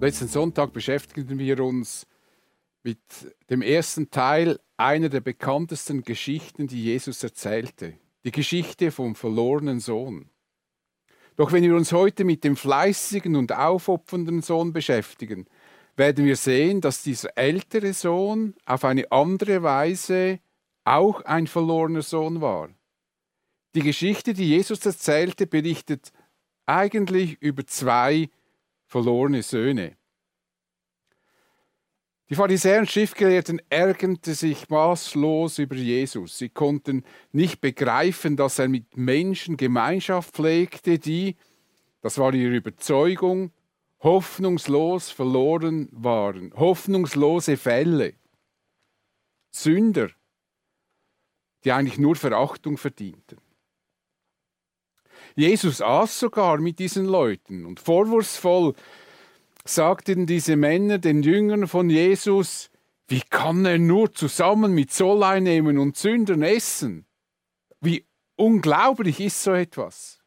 Letzten 0.00 0.28
Sonntag 0.28 0.72
beschäftigten 0.72 1.38
wir 1.38 1.62
uns 1.62 2.06
mit 2.82 2.98
dem 3.50 3.60
ersten 3.60 4.10
Teil 4.10 4.58
einer 4.78 5.10
der 5.10 5.20
bekanntesten 5.20 6.04
Geschichten, 6.04 6.66
die 6.66 6.84
Jesus 6.84 7.22
erzählte, 7.22 7.98
die 8.24 8.30
Geschichte 8.30 8.92
vom 8.92 9.14
verlorenen 9.14 9.78
Sohn. 9.78 10.30
Doch 11.36 11.52
wenn 11.52 11.64
wir 11.64 11.76
uns 11.76 11.92
heute 11.92 12.24
mit 12.24 12.44
dem 12.44 12.56
fleißigen 12.56 13.36
und 13.36 13.52
aufopfernden 13.52 14.40
Sohn 14.40 14.72
beschäftigen, 14.72 15.44
werden 15.96 16.24
wir 16.24 16.36
sehen, 16.36 16.80
dass 16.80 17.02
dieser 17.02 17.36
ältere 17.36 17.92
Sohn 17.92 18.54
auf 18.64 18.86
eine 18.86 19.12
andere 19.12 19.62
Weise 19.62 20.40
auch 20.84 21.20
ein 21.26 21.46
verlorener 21.46 22.02
Sohn 22.02 22.40
war. 22.40 22.70
Die 23.74 23.82
Geschichte, 23.82 24.32
die 24.32 24.48
Jesus 24.48 24.84
erzählte, 24.86 25.46
berichtet 25.46 26.10
eigentlich 26.64 27.36
über 27.42 27.66
zwei 27.66 28.30
verlorene 28.90 29.42
Söhne. 29.42 29.96
Die 32.28 32.34
Pharisäer 32.34 32.80
und 32.80 32.90
Schriftgelehrten 32.90 33.62
ärgerten 33.70 34.34
sich 34.34 34.68
maßlos 34.68 35.58
über 35.58 35.76
Jesus. 35.76 36.38
Sie 36.38 36.48
konnten 36.48 37.04
nicht 37.32 37.60
begreifen, 37.60 38.36
dass 38.36 38.58
er 38.58 38.68
mit 38.68 38.96
Menschen 38.96 39.56
Gemeinschaft 39.56 40.34
pflegte, 40.34 40.98
die, 40.98 41.36
das 42.02 42.18
war 42.18 42.34
ihre 42.34 42.56
Überzeugung, 42.56 43.52
hoffnungslos 44.00 45.10
verloren 45.10 45.88
waren, 45.92 46.52
hoffnungslose 46.54 47.56
Fälle, 47.56 48.14
Sünder, 49.50 50.10
die 51.64 51.72
eigentlich 51.72 51.98
nur 51.98 52.16
Verachtung 52.16 52.76
verdienten. 52.76 53.38
Jesus 55.36 55.80
aß 55.80 56.20
sogar 56.20 56.58
mit 56.58 56.78
diesen 56.78 57.06
Leuten 57.06 57.66
und 57.66 57.80
vorwurfsvoll 57.80 58.74
sagten 59.64 60.26
diese 60.26 60.56
Männer 60.56 60.98
den 60.98 61.22
Jüngern 61.22 61.68
von 61.68 61.90
Jesus, 61.90 62.70
wie 63.08 63.22
kann 63.28 63.64
er 63.64 63.78
nur 63.78 64.12
zusammen 64.12 64.72
mit 64.72 64.92
Zolleinnehmern 64.92 65.78
und 65.78 65.96
Sündern 65.96 66.42
essen? 66.42 67.06
Wie 67.80 68.06
unglaublich 68.36 69.20
ist 69.20 69.42
so 69.42 69.52
etwas? 69.52 70.20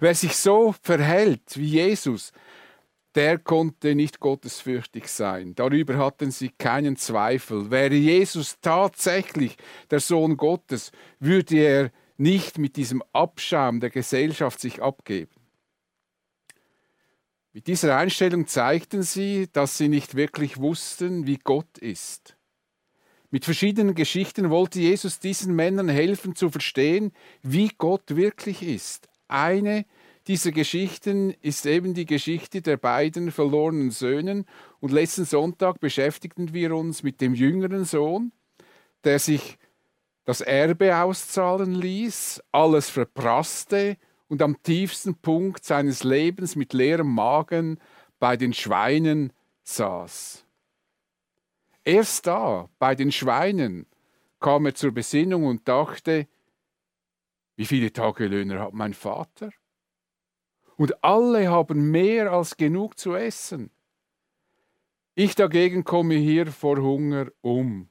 Wer 0.00 0.14
sich 0.14 0.36
so 0.36 0.74
verhält 0.82 1.56
wie 1.56 1.66
Jesus, 1.66 2.32
der 3.14 3.38
konnte 3.38 3.94
nicht 3.94 4.20
gottesfürchtig 4.20 5.08
sein. 5.08 5.54
Darüber 5.54 5.96
hatten 5.96 6.30
sie 6.30 6.50
keinen 6.50 6.96
Zweifel. 6.96 7.70
Wäre 7.70 7.94
Jesus 7.94 8.60
tatsächlich 8.60 9.56
der 9.90 10.00
Sohn 10.00 10.36
Gottes, 10.36 10.92
würde 11.18 11.56
er 11.56 11.90
nicht 12.18 12.58
mit 12.58 12.76
diesem 12.76 13.02
Abschaum 13.12 13.80
der 13.80 13.90
Gesellschaft 13.90 14.60
sich 14.60 14.82
abgeben. 14.82 15.32
Mit 17.52 17.68
dieser 17.68 17.96
Einstellung 17.96 18.46
zeigten 18.46 19.02
sie, 19.02 19.48
dass 19.52 19.78
sie 19.78 19.88
nicht 19.88 20.14
wirklich 20.14 20.58
wussten, 20.58 21.26
wie 21.26 21.38
Gott 21.38 21.78
ist. 21.78 22.36
Mit 23.30 23.44
verschiedenen 23.44 23.94
Geschichten 23.94 24.50
wollte 24.50 24.78
Jesus 24.80 25.20
diesen 25.20 25.56
Männern 25.56 25.88
helfen 25.88 26.36
zu 26.36 26.50
verstehen, 26.50 27.12
wie 27.42 27.70
Gott 27.78 28.14
wirklich 28.14 28.62
ist. 28.62 29.08
Eine 29.26 29.86
dieser 30.26 30.52
Geschichten 30.52 31.30
ist 31.40 31.66
eben 31.66 31.94
die 31.94 32.04
Geschichte 32.04 32.60
der 32.60 32.76
beiden 32.76 33.30
verlorenen 33.30 33.90
Söhnen 33.90 34.44
und 34.80 34.92
letzten 34.92 35.24
Sonntag 35.24 35.80
beschäftigten 35.80 36.52
wir 36.52 36.74
uns 36.74 37.02
mit 37.02 37.20
dem 37.20 37.34
jüngeren 37.34 37.84
Sohn, 37.84 38.32
der 39.04 39.18
sich 39.18 39.56
das 40.26 40.40
Erbe 40.40 40.96
auszahlen 40.96 41.72
ließ, 41.72 42.42
alles 42.50 42.90
verprasste 42.90 43.96
und 44.28 44.42
am 44.42 44.60
tiefsten 44.62 45.14
Punkt 45.14 45.64
seines 45.64 46.02
Lebens 46.02 46.56
mit 46.56 46.72
leerem 46.72 47.14
Magen 47.14 47.78
bei 48.18 48.36
den 48.36 48.52
Schweinen 48.52 49.32
saß. 49.62 50.44
Erst 51.84 52.26
da, 52.26 52.68
bei 52.80 52.96
den 52.96 53.12
Schweinen, 53.12 53.86
kam 54.40 54.66
er 54.66 54.74
zur 54.74 54.90
Besinnung 54.90 55.44
und 55.44 55.68
dachte, 55.68 56.26
wie 57.54 57.64
viele 57.64 57.92
Tagelöhner 57.92 58.58
hat 58.60 58.74
mein 58.74 58.94
Vater? 58.94 59.50
Und 60.76 61.04
alle 61.04 61.48
haben 61.48 61.92
mehr 61.92 62.32
als 62.32 62.56
genug 62.56 62.98
zu 62.98 63.14
essen. 63.14 63.70
Ich 65.14 65.36
dagegen 65.36 65.84
komme 65.84 66.16
hier 66.16 66.48
vor 66.48 66.78
Hunger 66.78 67.28
um. 67.42 67.88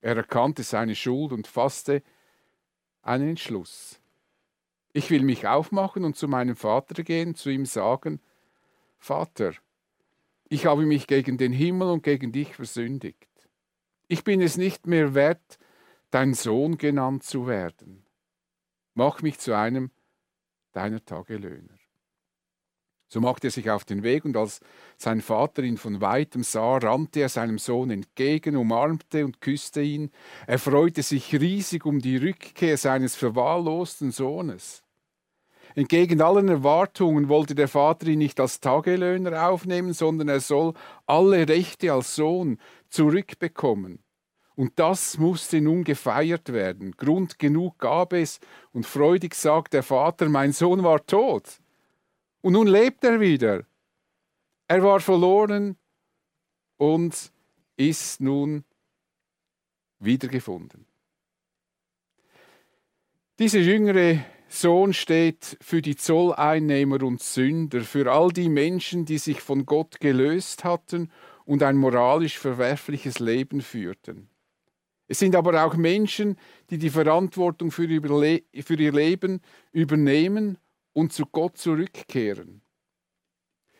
Er 0.00 0.16
erkannte 0.16 0.62
seine 0.62 0.94
Schuld 0.94 1.32
und 1.32 1.46
fasste 1.46 2.02
einen 3.02 3.30
Entschluss. 3.30 4.00
Ich 4.92 5.10
will 5.10 5.22
mich 5.22 5.46
aufmachen 5.46 6.04
und 6.04 6.16
zu 6.16 6.28
meinem 6.28 6.56
Vater 6.56 7.02
gehen, 7.02 7.34
zu 7.34 7.50
ihm 7.50 7.66
sagen, 7.66 8.20
Vater, 8.98 9.52
ich 10.48 10.66
habe 10.66 10.86
mich 10.86 11.06
gegen 11.06 11.38
den 11.38 11.52
Himmel 11.52 11.88
und 11.88 12.02
gegen 12.02 12.32
dich 12.32 12.54
versündigt. 12.54 13.28
Ich 14.08 14.24
bin 14.24 14.40
es 14.40 14.56
nicht 14.56 14.86
mehr 14.86 15.14
wert, 15.14 15.58
dein 16.10 16.34
Sohn 16.34 16.78
genannt 16.78 17.22
zu 17.22 17.46
werden. 17.46 18.06
Mach 18.94 19.20
mich 19.22 19.38
zu 19.38 19.56
einem 19.56 19.90
deiner 20.72 21.04
Tagelöhner. 21.04 21.77
So 23.10 23.22
machte 23.22 23.48
er 23.48 23.50
sich 23.50 23.70
auf 23.70 23.84
den 23.84 24.02
Weg, 24.02 24.26
und 24.26 24.36
als 24.36 24.60
sein 24.98 25.22
Vater 25.22 25.62
ihn 25.62 25.78
von 25.78 26.02
weitem 26.02 26.42
sah, 26.42 26.76
rannte 26.76 27.20
er 27.20 27.30
seinem 27.30 27.58
Sohn 27.58 27.90
entgegen, 27.90 28.54
umarmte 28.54 29.24
und 29.24 29.40
küsste 29.40 29.80
ihn. 29.80 30.10
Er 30.46 30.58
freute 30.58 31.02
sich 31.02 31.34
riesig 31.34 31.86
um 31.86 32.00
die 32.00 32.18
Rückkehr 32.18 32.76
seines 32.76 33.16
verwahrlosten 33.16 34.10
Sohnes. 34.10 34.82
Entgegen 35.74 36.20
allen 36.20 36.48
Erwartungen 36.48 37.28
wollte 37.28 37.54
der 37.54 37.68
Vater 37.68 38.08
ihn 38.08 38.18
nicht 38.18 38.40
als 38.40 38.60
Tagelöhner 38.60 39.48
aufnehmen, 39.48 39.94
sondern 39.94 40.28
er 40.28 40.40
soll 40.40 40.74
alle 41.06 41.48
Rechte 41.48 41.92
als 41.92 42.14
Sohn 42.14 42.58
zurückbekommen. 42.90 44.00
Und 44.54 44.72
das 44.78 45.18
musste 45.18 45.60
nun 45.60 45.84
gefeiert 45.84 46.52
werden. 46.52 46.92
Grund 46.96 47.38
genug 47.38 47.78
gab 47.78 48.12
es, 48.12 48.40
und 48.72 48.84
freudig 48.84 49.34
sagt 49.34 49.72
der 49.72 49.82
Vater, 49.82 50.28
mein 50.28 50.52
Sohn 50.52 50.82
war 50.82 51.06
tot 51.06 51.60
und 52.48 52.54
nun 52.54 52.66
lebt 52.66 53.04
er 53.04 53.20
wieder. 53.20 53.66
Er 54.68 54.82
war 54.82 55.00
verloren 55.00 55.76
und 56.78 57.30
ist 57.76 58.22
nun 58.22 58.64
wiedergefunden. 59.98 60.86
Dieser 63.38 63.58
jüngere 63.58 64.24
Sohn 64.48 64.94
steht 64.94 65.58
für 65.60 65.82
die 65.82 65.96
Zolleinnehmer 65.96 67.02
und 67.02 67.22
Sünder, 67.22 67.82
für 67.82 68.10
all 68.10 68.30
die 68.30 68.48
Menschen, 68.48 69.04
die 69.04 69.18
sich 69.18 69.42
von 69.42 69.66
Gott 69.66 70.00
gelöst 70.00 70.64
hatten 70.64 71.12
und 71.44 71.62
ein 71.62 71.76
moralisch 71.76 72.38
verwerfliches 72.38 73.18
Leben 73.18 73.60
führten. 73.60 74.30
Es 75.06 75.18
sind 75.18 75.36
aber 75.36 75.66
auch 75.66 75.76
Menschen, 75.76 76.38
die 76.70 76.78
die 76.78 76.88
Verantwortung 76.88 77.70
für 77.70 77.84
ihr 77.84 78.92
Leben 78.92 79.42
übernehmen 79.70 80.56
und 80.98 81.12
zu 81.12 81.26
Gott 81.26 81.56
zurückkehren. 81.56 82.60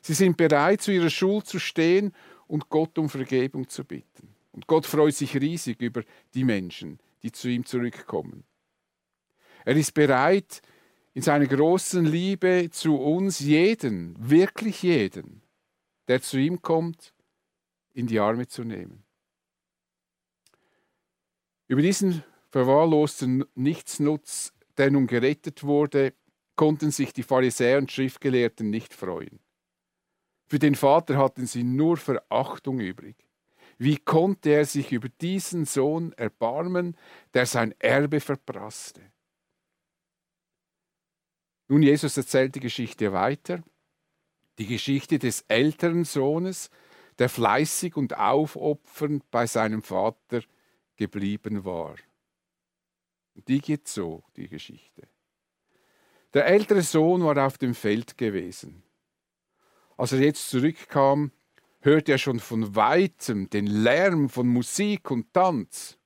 Sie 0.03 0.15
sind 0.15 0.37
bereit, 0.37 0.83
zu 0.83 0.93
ihrer 0.93 1.11
Schuld 1.11 1.49
zu 1.49 1.59
stehen 1.59 2.13
und 2.47 2.69
Gott 2.69 2.97
um 2.97 3.09
Vergebung 3.09 3.69
zu 3.69 3.85
bitten. 3.85 4.37
Und 4.53 4.69
Gott 4.69 4.87
freut 4.87 5.17
sich 5.17 5.35
riesig 5.35 5.83
über 5.83 6.05
die 6.35 6.45
Menschen, 6.45 7.01
die 7.25 7.33
zu 7.33 7.49
ihm 7.49 7.67
zurückkommen. 7.67 8.45
Er 9.65 9.77
ist 9.77 9.95
bereit, 9.95 10.63
in 11.13 11.23
seiner 11.23 11.49
großen 11.49 12.05
Liebe 12.05 12.69
zu 12.71 12.95
uns 12.95 13.41
jeden, 13.41 14.15
wirklich 14.19 14.85
jeden, 14.85 15.43
der 16.07 16.23
zu 16.23 16.39
ihm 16.39 16.63
kommt, 16.63 17.13
in 17.95 18.07
die 18.07 18.21
Arme 18.21 18.47
zu 18.47 18.63
nehmen. 18.63 19.03
Über 21.67 21.83
diesen 21.83 22.23
verwahrlosten 22.51 23.45
Nichtsnutz, 23.57 24.53
der 24.77 24.93
nun 24.93 25.09
gerettet 25.09 25.65
wurde, 25.65 26.15
konnten 26.59 26.91
sich 26.91 27.13
die 27.13 27.23
Pharisäer 27.23 27.79
und 27.79 27.93
Schriftgelehrten 27.93 28.69
nicht 28.69 28.93
freuen. 28.93 29.39
Für 30.49 30.59
den 30.59 30.75
Vater 30.75 31.17
hatten 31.17 31.47
sie 31.47 31.63
nur 31.63 31.97
Verachtung 31.97 32.81
übrig. 32.81 33.17
Wie 33.79 33.97
konnte 33.97 34.51
er 34.51 34.65
sich 34.65 34.91
über 34.91 35.09
diesen 35.09 35.67
Sohn 35.67 36.13
erbarmen, 36.15 36.97
der 37.33 37.47
sein 37.47 37.77
Erbe 37.79 38.19
verprasste? 38.19 39.01
Nun, 41.69 41.83
Jesus 41.83 42.17
erzählt 42.17 42.57
die 42.57 42.61
Geschichte 42.61 43.13
weiter. 43.13 43.63
Die 44.59 44.67
Geschichte 44.67 45.21
des 45.21 45.43
älteren 45.43 46.05
Sohnes, 46.05 46.71
der 47.21 47.29
fleißig 47.29 47.97
und 47.97 48.17
aufopfernd 48.17 49.31
bei 49.31 49.47
seinem 49.47 49.83
Vater 49.83 50.43
geblieben 50.97 51.65
war. 51.65 51.95
Und 53.37 53.47
die 53.47 53.61
geht 53.61 53.87
so, 53.87 54.25
die 54.35 54.49
Geschichte. 54.49 55.07
Der 56.35 56.47
ältere 56.47 56.83
Sohn 56.83 57.25
war 57.25 57.47
auf 57.47 57.57
dem 57.59 57.75
Feld 57.75 58.19
gewesen. 58.19 58.83
Als 59.97 60.13
er 60.13 60.21
jetzt 60.21 60.51
zurückkam, 60.51 61.33
hörte 61.81 62.13
er 62.13 62.19
schon 62.19 62.39
von 62.41 62.77
weitem 62.77 63.49
den 63.51 63.67
Lärm 63.67 64.29
von 64.29 64.47
Musik 64.47 65.11
und 65.11 65.33
Tanz. 65.33 65.99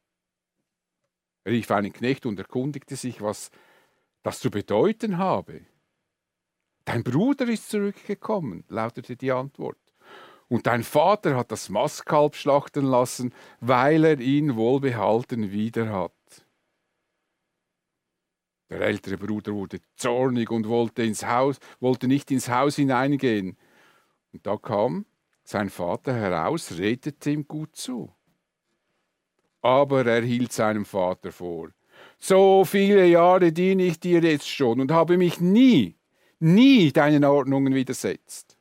Er 1.44 1.52
rief 1.52 1.70
einen 1.70 1.92
Knecht 1.92 2.24
und 2.24 2.38
erkundigte 2.38 2.94
sich, 2.94 3.20
was 3.20 3.50
das 4.22 4.38
zu 4.38 4.50
bedeuten 4.50 5.18
habe. 5.18 5.62
Dein 6.84 7.02
Bruder 7.02 7.48
ist 7.48 7.70
zurückgekommen, 7.70 8.64
lautete 8.68 9.16
die 9.16 9.32
Antwort. 9.32 9.78
Und 10.48 10.66
dein 10.66 10.84
Vater 10.84 11.36
hat 11.36 11.50
das 11.50 11.68
Mastkalb 11.68 12.36
schlachten 12.36 12.84
lassen, 12.84 13.34
weil 13.60 14.04
er 14.04 14.20
ihn 14.20 14.56
wohlbehalten 14.56 15.50
wieder 15.50 15.90
hat. 15.90 16.12
Der 18.72 18.80
ältere 18.80 19.18
Bruder 19.18 19.52
wurde 19.52 19.80
zornig 19.96 20.50
und 20.50 20.66
wollte 20.66 21.02
ins 21.02 21.26
Haus, 21.26 21.58
wollte 21.78 22.08
nicht 22.08 22.30
ins 22.30 22.48
Haus 22.48 22.76
hineingehen. 22.76 23.58
Und 24.32 24.46
da 24.46 24.56
kam 24.56 25.04
sein 25.44 25.68
Vater 25.68 26.14
heraus, 26.14 26.78
redete 26.78 27.30
ihm 27.30 27.46
gut 27.46 27.76
zu. 27.76 28.10
Aber 29.60 30.06
er 30.06 30.22
hielt 30.22 30.54
seinem 30.54 30.86
Vater 30.86 31.32
vor, 31.32 31.68
so 32.18 32.64
viele 32.64 33.06
Jahre 33.06 33.52
diene 33.52 33.82
ich 33.82 34.00
dir 34.00 34.22
jetzt 34.22 34.48
schon 34.48 34.80
und 34.80 34.90
habe 34.90 35.18
mich 35.18 35.38
nie, 35.38 35.98
nie 36.38 36.92
deinen 36.92 37.26
Ordnungen 37.26 37.74
widersetzt. 37.74 38.56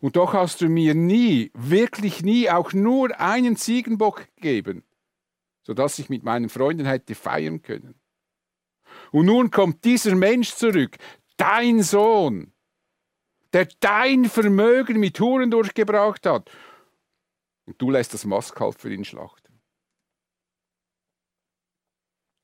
Und 0.00 0.16
doch 0.16 0.34
hast 0.34 0.60
du 0.60 0.68
mir 0.68 0.94
nie, 0.94 1.50
wirklich 1.54 2.22
nie 2.22 2.50
auch 2.50 2.74
nur 2.74 3.18
einen 3.18 3.56
Ziegenbock 3.56 4.26
gegeben, 4.36 4.84
sodass 5.62 5.98
ich 5.98 6.10
mit 6.10 6.22
meinen 6.22 6.50
Freunden 6.50 6.84
hätte 6.84 7.14
feiern 7.14 7.62
können. 7.62 7.99
Und 9.12 9.26
nun 9.26 9.50
kommt 9.50 9.84
dieser 9.84 10.14
Mensch 10.14 10.54
zurück, 10.54 10.96
dein 11.36 11.82
Sohn, 11.82 12.52
der 13.52 13.68
dein 13.80 14.26
Vermögen 14.26 15.00
mit 15.00 15.18
Huren 15.18 15.50
durchgebracht 15.50 16.26
hat. 16.26 16.50
Und 17.66 17.80
du 17.80 17.90
lässt 17.90 18.14
das 18.14 18.24
Mastkalb 18.24 18.78
für 18.78 18.92
ihn 18.92 19.04
schlachten. 19.04 19.60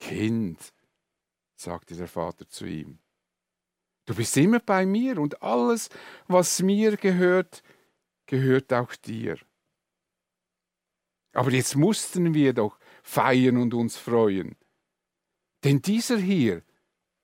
Kind, 0.00 0.72
sagte 1.56 1.96
der 1.96 2.08
Vater 2.08 2.48
zu 2.48 2.66
ihm, 2.66 2.98
du 4.04 4.14
bist 4.14 4.36
immer 4.36 4.60
bei 4.60 4.86
mir 4.86 5.18
und 5.18 5.42
alles, 5.42 5.88
was 6.26 6.62
mir 6.62 6.96
gehört, 6.96 7.62
gehört 8.26 8.72
auch 8.72 8.94
dir. 8.96 9.38
Aber 11.32 11.50
jetzt 11.50 11.76
mussten 11.76 12.34
wir 12.34 12.52
doch 12.52 12.78
feiern 13.02 13.56
und 13.56 13.74
uns 13.74 13.96
freuen. 13.96 14.56
Denn 15.66 15.82
dieser 15.82 16.18
hier, 16.18 16.62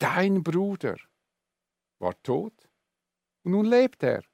dein 0.00 0.42
Bruder, 0.42 0.96
war 2.00 2.20
tot 2.24 2.52
und 3.44 3.52
nun 3.52 3.66
lebt 3.66 4.02
er. 4.02 4.24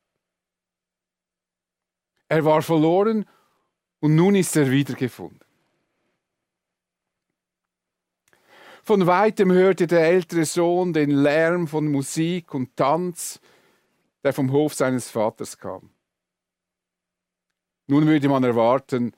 Er 2.27 2.43
war 2.43 2.63
verloren 2.63 3.27
und 4.01 4.15
nun 4.15 4.35
ist 4.35 4.57
er 4.57 4.71
wiedergefunden. 4.71 5.45
Von 8.83 9.07
weitem 9.07 9.53
hörte 9.53 9.87
der 9.87 10.01
ältere 10.07 10.47
Sohn 10.47 10.95
den 10.95 11.11
Lärm 11.11 11.69
von 11.69 11.87
Musik 11.93 12.55
und 12.55 12.75
Tanz, 12.77 13.39
der 14.25 14.33
vom 14.33 14.51
Hof 14.53 14.73
seines 14.73 15.11
Vaters 15.11 15.59
kam. 15.59 15.91
Nun 17.87 18.07
würde 18.07 18.31
man 18.31 18.43
erwarten, 18.43 19.15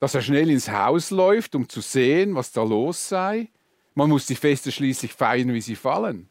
dass 0.00 0.16
er 0.16 0.22
schnell 0.22 0.50
ins 0.50 0.68
Haus 0.68 1.12
läuft, 1.12 1.54
um 1.54 1.68
zu 1.68 1.80
sehen, 1.80 2.34
was 2.34 2.50
da 2.50 2.64
los 2.64 3.08
sei. 3.08 3.52
Man 3.94 4.10
muss 4.10 4.26
die 4.26 4.34
Feste 4.34 4.72
schließlich 4.72 5.12
feiern, 5.12 5.52
wie 5.52 5.60
sie 5.60 5.76
fallen. 5.76 6.28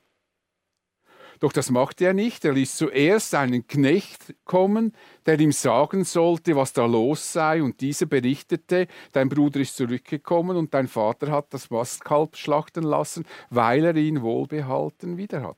Doch 1.40 1.52
das 1.52 1.72
machte 1.72 2.06
er 2.06 2.14
nicht. 2.14 2.46
Er 2.46 2.54
ließ 2.54 2.78
zuerst 2.78 3.36
einen 3.36 3.68
Knecht 3.68 4.34
kommen, 4.46 4.94
der 5.26 5.40
ihm 5.40 5.52
sagen 5.52 6.06
sollte, 6.06 6.56
was 6.56 6.72
da 6.72 6.86
los 6.86 7.34
sei, 7.34 7.62
und 7.62 7.82
dieser 7.82 8.06
berichtete, 8.06 8.88
dein 9.12 9.30
Bruder 9.30 9.60
ist 9.60 9.76
zurückgekommen 9.76 10.56
und 10.56 10.74
dein 10.74 10.88
Vater 10.88 11.32
hat 11.32 11.54
das 11.54 11.70
Mastkalb 11.70 12.38
schlachten 12.38 12.84
lassen, 12.84 13.26
weil 13.50 13.84
er 13.84 13.96
ihn 13.96 14.22
wohlbehalten 14.22 15.18
wieder 15.18 15.44
hat. 15.44 15.58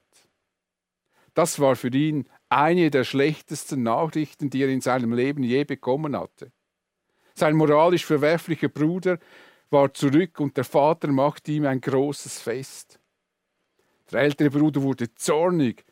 Das 1.35 1.59
war 1.59 1.75
für 1.75 1.89
ihn 1.89 2.27
eine 2.49 2.89
der 2.89 3.03
schlechtesten 3.03 3.83
Nachrichten, 3.83 4.49
die 4.49 4.63
er 4.63 4.69
in 4.69 4.81
seinem 4.81 5.13
Leben 5.13 5.43
je 5.43 5.65
bekommen 5.65 6.17
hatte. 6.17 6.51
Sein 7.35 7.55
moralisch 7.55 8.05
verwerflicher 8.05 8.69
Bruder 8.69 9.19
war 9.75 9.93
zurück 9.93 10.39
und 10.39 10.55
der 10.55 10.63
Vater 10.63 11.09
machte 11.09 11.51
ihm 11.51 11.65
ein 11.65 11.81
großes 11.81 12.39
Fest. 12.39 12.97
Der 14.09 14.21
ältere 14.21 14.49
Bruder 14.49 14.81
wurde 14.81 15.13
zornig 15.15 15.83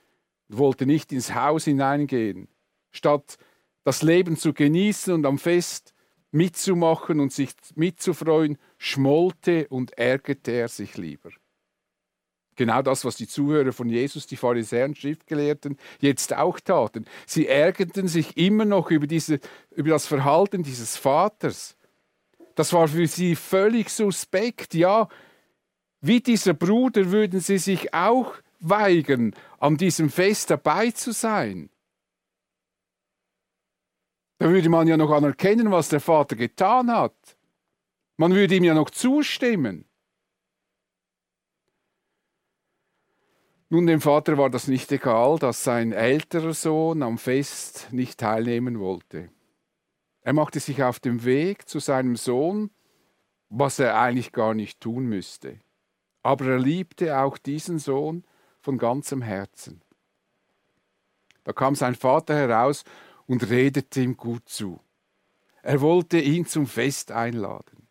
und 0.47 0.57
wollte 0.57 0.85
nicht 0.85 1.11
ins 1.11 1.35
Haus 1.35 1.65
hineingehen. 1.65 2.47
Statt 2.91 3.37
das 3.83 4.01
Leben 4.01 4.37
zu 4.37 4.53
genießen 4.53 5.13
und 5.13 5.25
am 5.25 5.37
Fest 5.37 5.93
mitzumachen 6.31 7.19
und 7.19 7.33
sich 7.33 7.49
mitzufreuen, 7.75 8.57
schmollte 8.77 9.67
und 9.67 9.97
ärgerte 9.97 10.51
er 10.51 10.69
sich 10.69 10.95
lieber. 10.95 11.31
Genau 12.55 12.81
das, 12.83 13.03
was 13.03 13.17
die 13.17 13.27
Zuhörer 13.27 13.73
von 13.73 13.89
Jesus, 13.89 14.27
die 14.27 14.37
Pharisäer 14.37 14.85
und 14.85 14.97
Schriftgelehrten, 14.97 15.77
jetzt 15.99 16.33
auch 16.33 16.57
taten. 16.61 17.05
Sie 17.25 17.47
ärgerten 17.47 18.07
sich 18.07 18.37
immer 18.37 18.63
noch 18.63 18.91
über, 18.91 19.07
diese, 19.07 19.41
über 19.71 19.89
das 19.89 20.07
Verhalten 20.07 20.63
dieses 20.63 20.95
Vaters. 20.95 21.75
Das 22.55 22.73
war 22.73 22.87
für 22.87 23.07
sie 23.07 23.35
völlig 23.35 23.89
suspekt. 23.89 24.73
Ja, 24.73 25.07
wie 26.01 26.21
dieser 26.21 26.53
Bruder 26.53 27.11
würden 27.11 27.39
sie 27.39 27.57
sich 27.57 27.93
auch 27.93 28.35
weigern, 28.59 29.33
an 29.59 29.77
diesem 29.77 30.09
Fest 30.09 30.49
dabei 30.49 30.91
zu 30.91 31.11
sein. 31.11 31.69
Da 34.37 34.49
würde 34.49 34.69
man 34.69 34.87
ja 34.87 34.97
noch 34.97 35.11
anerkennen, 35.11 35.71
was 35.71 35.89
der 35.89 36.01
Vater 36.01 36.35
getan 36.35 36.91
hat. 36.91 37.37
Man 38.17 38.33
würde 38.33 38.55
ihm 38.55 38.63
ja 38.63 38.73
noch 38.73 38.89
zustimmen. 38.89 39.85
Nun, 43.69 43.87
dem 43.87 44.01
Vater 44.01 44.37
war 44.37 44.49
das 44.49 44.67
nicht 44.67 44.91
egal, 44.91 45.39
dass 45.39 45.63
sein 45.63 45.93
älterer 45.93 46.53
Sohn 46.53 47.01
am 47.01 47.17
Fest 47.17 47.87
nicht 47.91 48.19
teilnehmen 48.19 48.79
wollte. 48.79 49.29
Er 50.23 50.33
machte 50.33 50.59
sich 50.59 50.83
auf 50.83 50.99
den 50.99 51.25
Weg 51.25 51.67
zu 51.67 51.79
seinem 51.79 52.15
Sohn, 52.15 52.71
was 53.49 53.79
er 53.79 53.99
eigentlich 53.99 54.31
gar 54.31 54.53
nicht 54.53 54.81
tun 54.81 55.05
müsste 55.05 55.59
aber 56.23 56.45
er 56.45 56.59
liebte 56.59 57.19
auch 57.19 57.37
diesen 57.37 57.77
Sohn 57.77 58.23
von 58.61 58.77
ganzem 58.77 59.21
Herzen. 59.21 59.81
Da 61.43 61.51
kam 61.51 61.75
sein 61.75 61.95
Vater 61.95 62.33
heraus 62.33 62.85
und 63.27 63.49
redete 63.49 64.01
ihm 64.01 64.15
gut 64.15 64.47
zu. 64.47 64.79
Er 65.61 65.81
wollte 65.81 66.19
ihn 66.19 66.45
zum 66.45 66.65
Fest 66.65 67.11
einladen. 67.11 67.87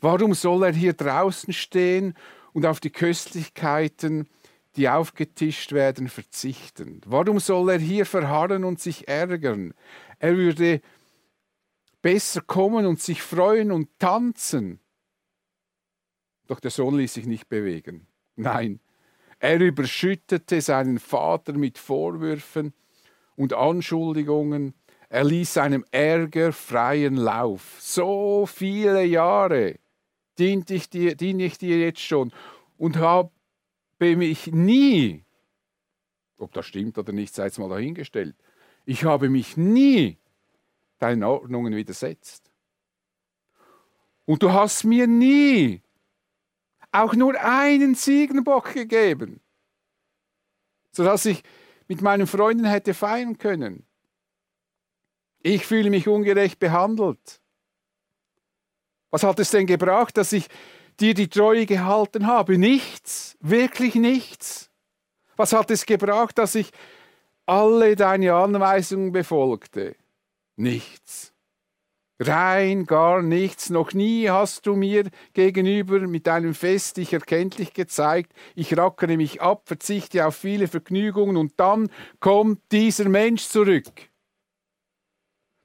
Warum 0.00 0.34
soll 0.34 0.64
er 0.64 0.72
hier 0.72 0.92
draußen 0.92 1.54
stehen 1.54 2.14
und 2.52 2.66
auf 2.66 2.80
die 2.80 2.90
Köstlichkeiten, 2.90 4.28
die 4.76 4.90
aufgetischt 4.90 5.72
werden, 5.72 6.08
verzichten? 6.08 7.00
Warum 7.06 7.40
soll 7.40 7.70
er 7.70 7.78
hier 7.78 8.04
verharren 8.04 8.64
und 8.64 8.80
sich 8.80 9.08
ärgern? 9.08 9.72
Er 10.18 10.36
würde 10.36 10.82
besser 12.04 12.42
kommen 12.42 12.84
und 12.84 13.00
sich 13.00 13.22
freuen 13.22 13.72
und 13.72 13.88
tanzen. 13.98 14.78
Doch 16.46 16.60
der 16.60 16.70
Sohn 16.70 16.98
ließ 16.98 17.14
sich 17.14 17.24
nicht 17.24 17.48
bewegen. 17.48 18.06
Nein, 18.36 18.80
er 19.38 19.58
überschüttete 19.58 20.60
seinen 20.60 20.98
Vater 20.98 21.54
mit 21.54 21.78
Vorwürfen 21.78 22.74
und 23.36 23.54
Anschuldigungen. 23.54 24.74
Er 25.08 25.24
ließ 25.24 25.54
seinem 25.54 25.82
Ärger 25.92 26.52
freien 26.52 27.16
Lauf. 27.16 27.78
So 27.80 28.44
viele 28.44 29.04
Jahre 29.04 29.78
diente 30.38 30.74
ich 30.74 30.90
dir, 30.90 31.14
diene 31.14 31.44
ich 31.44 31.56
dir 31.56 31.78
jetzt 31.78 32.00
schon 32.00 32.32
und 32.76 32.96
habe 32.96 33.30
mich 33.98 34.48
nie, 34.48 35.24
ob 36.36 36.52
das 36.52 36.66
stimmt 36.66 36.98
oder 36.98 37.14
nicht, 37.14 37.34
sei 37.34 37.46
es 37.46 37.56
mal 37.56 37.70
dahingestellt, 37.70 38.36
ich 38.84 39.04
habe 39.04 39.30
mich 39.30 39.56
nie 39.56 40.18
deinen 41.04 41.22
Ordnungen 41.22 41.76
widersetzt. 41.76 42.50
Und 44.24 44.42
du 44.42 44.52
hast 44.52 44.84
mir 44.84 45.06
nie 45.06 45.82
auch 46.92 47.14
nur 47.14 47.38
einen 47.38 47.94
Ziegenbock 47.94 48.72
gegeben, 48.72 49.40
sodass 50.92 51.26
ich 51.26 51.42
mit 51.88 52.00
meinen 52.00 52.26
Freunden 52.26 52.64
hätte 52.64 52.94
feiern 52.94 53.36
können. 53.36 53.84
Ich 55.42 55.66
fühle 55.66 55.90
mich 55.90 56.08
ungerecht 56.08 56.58
behandelt. 56.58 57.42
Was 59.10 59.24
hat 59.24 59.38
es 59.40 59.50
denn 59.50 59.66
gebraucht, 59.66 60.16
dass 60.16 60.32
ich 60.32 60.46
dir 60.98 61.12
die 61.12 61.28
Treue 61.28 61.66
gehalten 61.66 62.26
habe? 62.26 62.56
Nichts, 62.56 63.36
wirklich 63.40 63.94
nichts. 63.94 64.70
Was 65.36 65.52
hat 65.52 65.70
es 65.70 65.84
gebraucht, 65.84 66.38
dass 66.38 66.54
ich 66.54 66.70
alle 67.44 67.94
deine 67.94 68.32
Anweisungen 68.34 69.12
befolgte? 69.12 69.96
Nichts. 70.56 71.34
Rein 72.20 72.86
gar 72.86 73.22
nichts, 73.22 73.70
noch 73.70 73.92
nie 73.92 74.30
hast 74.30 74.66
du 74.66 74.76
mir 74.76 75.10
gegenüber 75.32 75.98
mit 76.06 76.28
deinem 76.28 76.54
Fest 76.54 76.96
dich 76.96 77.12
erkenntlich 77.12 77.74
gezeigt, 77.74 78.32
ich 78.54 78.76
rackere 78.76 79.16
mich 79.16 79.42
ab, 79.42 79.62
verzichte 79.66 80.24
auf 80.24 80.36
viele 80.36 80.68
Vergnügungen 80.68 81.36
und 81.36 81.58
dann 81.58 81.90
kommt 82.20 82.60
dieser 82.70 83.08
Mensch 83.08 83.48
zurück. 83.48 83.90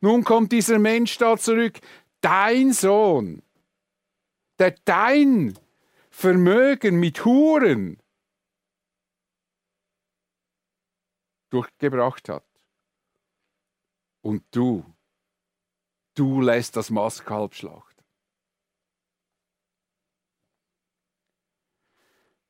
Nun 0.02 0.24
kommt 0.24 0.52
dieser 0.52 0.80
Mensch 0.80 1.20
da 1.20 1.38
zurück, 1.38 1.80
dein 2.22 2.74
Sohn, 2.74 3.44
der 4.58 4.74
dein 4.86 5.58
Vermögen 6.10 7.00
mit 7.00 7.26
Huren 7.26 8.02
durchgebracht 11.52 12.28
hat. 12.30 12.49
Und 14.22 14.44
du, 14.52 14.86
du 16.16 16.42
lässt 16.42 16.76
das 16.76 16.90
Mastkalb 16.90 17.56
schlachten. 17.56 18.04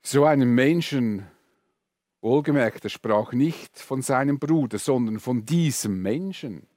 So 0.02 0.26
einen 0.26 0.56
Menschen, 0.56 1.28
wohlgemerkt, 2.22 2.84
er 2.84 2.90
sprach 2.90 3.32
nicht 3.34 3.78
von 3.78 4.02
seinem 4.02 4.40
Bruder, 4.40 4.80
sondern 4.80 5.20
von 5.20 5.46
diesem 5.46 6.02
Menschen. 6.02 6.68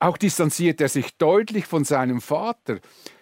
Auch 0.00 0.16
distanziert 0.16 0.80
er 0.80 0.88
sich 0.88 1.16
deutlich 1.16 1.66
von 1.66 1.84
seinem 1.84 2.20
Vater. 2.20 2.78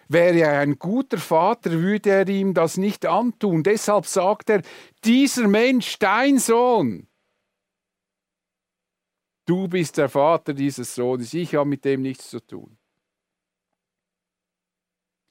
Wäre 0.07 0.39
er 0.39 0.59
ein 0.59 0.77
guter 0.77 1.17
Vater, 1.17 1.71
würde 1.71 2.11
er 2.11 2.29
ihm 2.29 2.53
das 2.53 2.77
nicht 2.77 3.05
antun. 3.05 3.63
Deshalb 3.63 4.05
sagt 4.05 4.51
er, 4.51 4.61
dieser 5.03 5.47
Mensch, 5.47 5.97
dein 5.97 6.37
Sohn, 6.37 7.06
du 9.47 9.67
bist 9.67 9.97
der 9.97 10.09
Vater 10.09 10.53
dieses 10.53 10.93
Sohnes, 10.93 11.33
ich 11.33 11.55
habe 11.55 11.67
mit 11.67 11.83
dem 11.83 12.03
nichts 12.03 12.29
zu 12.29 12.39
tun. 12.39 12.77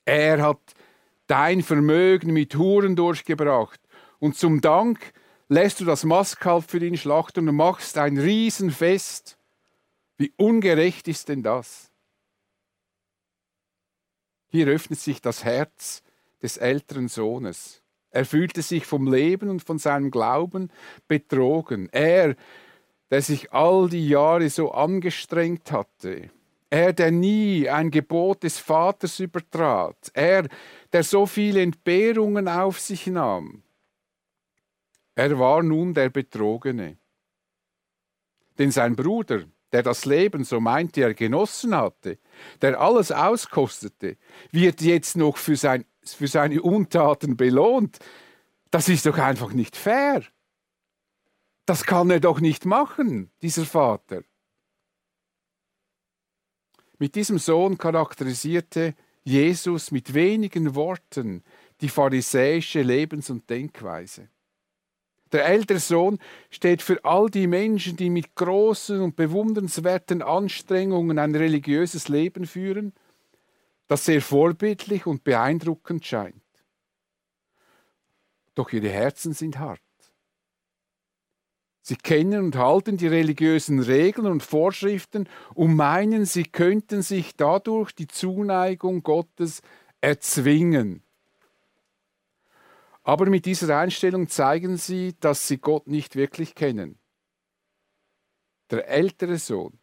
Er 0.04 0.42
hat 0.42 0.60
dein 1.28 1.62
Vermögen 1.62 2.32
mit 2.32 2.56
Huren 2.56 2.96
durchgebracht 2.96 3.80
und 4.18 4.36
zum 4.36 4.60
Dank 4.60 5.12
lässt 5.48 5.80
du 5.80 5.84
das 5.84 6.04
Mastkalb 6.04 6.68
für 6.68 6.84
ihn 6.84 6.96
schlachten 6.96 7.48
und 7.48 7.56
machst 7.56 7.98
ein 7.98 8.18
Riesenfest. 8.18 9.38
Wie 10.16 10.32
ungerecht 10.36 11.08
ist 11.08 11.28
denn 11.28 11.42
das? 11.42 11.92
Hier 14.48 14.68
öffnet 14.68 14.98
sich 14.98 15.20
das 15.20 15.44
Herz 15.44 16.02
des 16.42 16.56
älteren 16.56 17.08
Sohnes. 17.08 17.82
Er 18.10 18.24
fühlte 18.24 18.62
sich 18.62 18.86
vom 18.86 19.12
Leben 19.12 19.50
und 19.50 19.62
von 19.62 19.78
seinem 19.78 20.10
Glauben 20.10 20.70
betrogen. 21.08 21.88
Er, 21.90 22.36
der 23.10 23.22
sich 23.22 23.52
all 23.52 23.88
die 23.88 24.08
Jahre 24.08 24.48
so 24.50 24.72
angestrengt 24.72 25.72
hatte. 25.72 26.30
Er, 26.68 26.92
der 26.92 27.12
nie 27.12 27.68
ein 27.68 27.90
Gebot 27.90 28.42
des 28.42 28.58
Vaters 28.58 29.20
übertrat. 29.20 30.10
Er, 30.14 30.48
der 30.92 31.04
so 31.04 31.26
viele 31.26 31.62
Entbehrungen 31.62 32.48
auf 32.48 32.80
sich 32.80 33.06
nahm. 33.06 33.62
Er 35.14 35.38
war 35.38 35.62
nun 35.62 35.94
der 35.94 36.10
Betrogene. 36.10 36.98
Denn 38.58 38.70
sein 38.70 38.96
Bruder, 38.96 39.44
der 39.72 39.82
das 39.82 40.04
Leben, 40.04 40.44
so 40.44 40.60
meinte 40.60 41.02
er, 41.02 41.14
genossen 41.14 41.74
hatte, 41.74 42.18
der 42.60 42.80
alles 42.80 43.12
auskostete, 43.12 44.16
wird 44.50 44.80
jetzt 44.80 45.16
noch 45.16 45.36
für, 45.36 45.56
sein, 45.56 45.84
für 46.02 46.28
seine 46.28 46.60
Untaten 46.62 47.36
belohnt. 47.36 47.98
Das 48.70 48.88
ist 48.88 49.06
doch 49.06 49.18
einfach 49.18 49.52
nicht 49.52 49.76
fair. 49.76 50.22
Das 51.66 51.84
kann 51.84 52.10
er 52.10 52.20
doch 52.20 52.40
nicht 52.40 52.64
machen, 52.64 53.30
dieser 53.42 53.64
Vater. 53.64 54.22
Mit 56.98 57.16
diesem 57.16 57.38
Sohn 57.38 57.76
charakterisierte 57.76 58.94
Jesus 59.24 59.90
mit 59.90 60.14
wenigen 60.14 60.76
Worten 60.76 61.42
die 61.80 61.88
pharisäische 61.88 62.82
Lebens- 62.82 63.28
und 63.28 63.50
Denkweise. 63.50 64.28
Der 65.32 65.44
ältere 65.46 65.80
Sohn 65.80 66.20
steht 66.50 66.82
für 66.82 67.04
all 67.04 67.28
die 67.28 67.48
Menschen, 67.48 67.96
die 67.96 68.10
mit 68.10 68.36
großen 68.36 69.00
und 69.00 69.16
bewundernswerten 69.16 70.22
Anstrengungen 70.22 71.18
ein 71.18 71.34
religiöses 71.34 72.06
Leben 72.06 72.46
führen, 72.46 72.94
das 73.88 74.04
sehr 74.04 74.22
vorbildlich 74.22 75.06
und 75.06 75.24
beeindruckend 75.24 76.06
scheint. 76.06 76.42
Doch 78.54 78.72
ihre 78.72 78.88
Herzen 78.88 79.32
sind 79.32 79.58
hart. 79.58 79.85
Sie 81.88 81.94
kennen 81.94 82.46
und 82.46 82.56
halten 82.56 82.96
die 82.96 83.06
religiösen 83.06 83.78
Regeln 83.78 84.26
und 84.26 84.42
Vorschriften 84.42 85.28
und 85.54 85.76
meinen, 85.76 86.24
sie 86.24 86.42
könnten 86.42 87.00
sich 87.00 87.36
dadurch 87.36 87.92
die 87.92 88.08
Zuneigung 88.08 89.04
Gottes 89.04 89.62
erzwingen. 90.00 91.04
Aber 93.04 93.26
mit 93.26 93.46
dieser 93.46 93.78
Einstellung 93.78 94.26
zeigen 94.26 94.78
sie, 94.78 95.14
dass 95.20 95.46
sie 95.46 95.58
Gott 95.58 95.86
nicht 95.86 96.16
wirklich 96.16 96.56
kennen. 96.56 96.98
Der 98.72 98.88
ältere 98.88 99.38
Sohn 99.38 99.78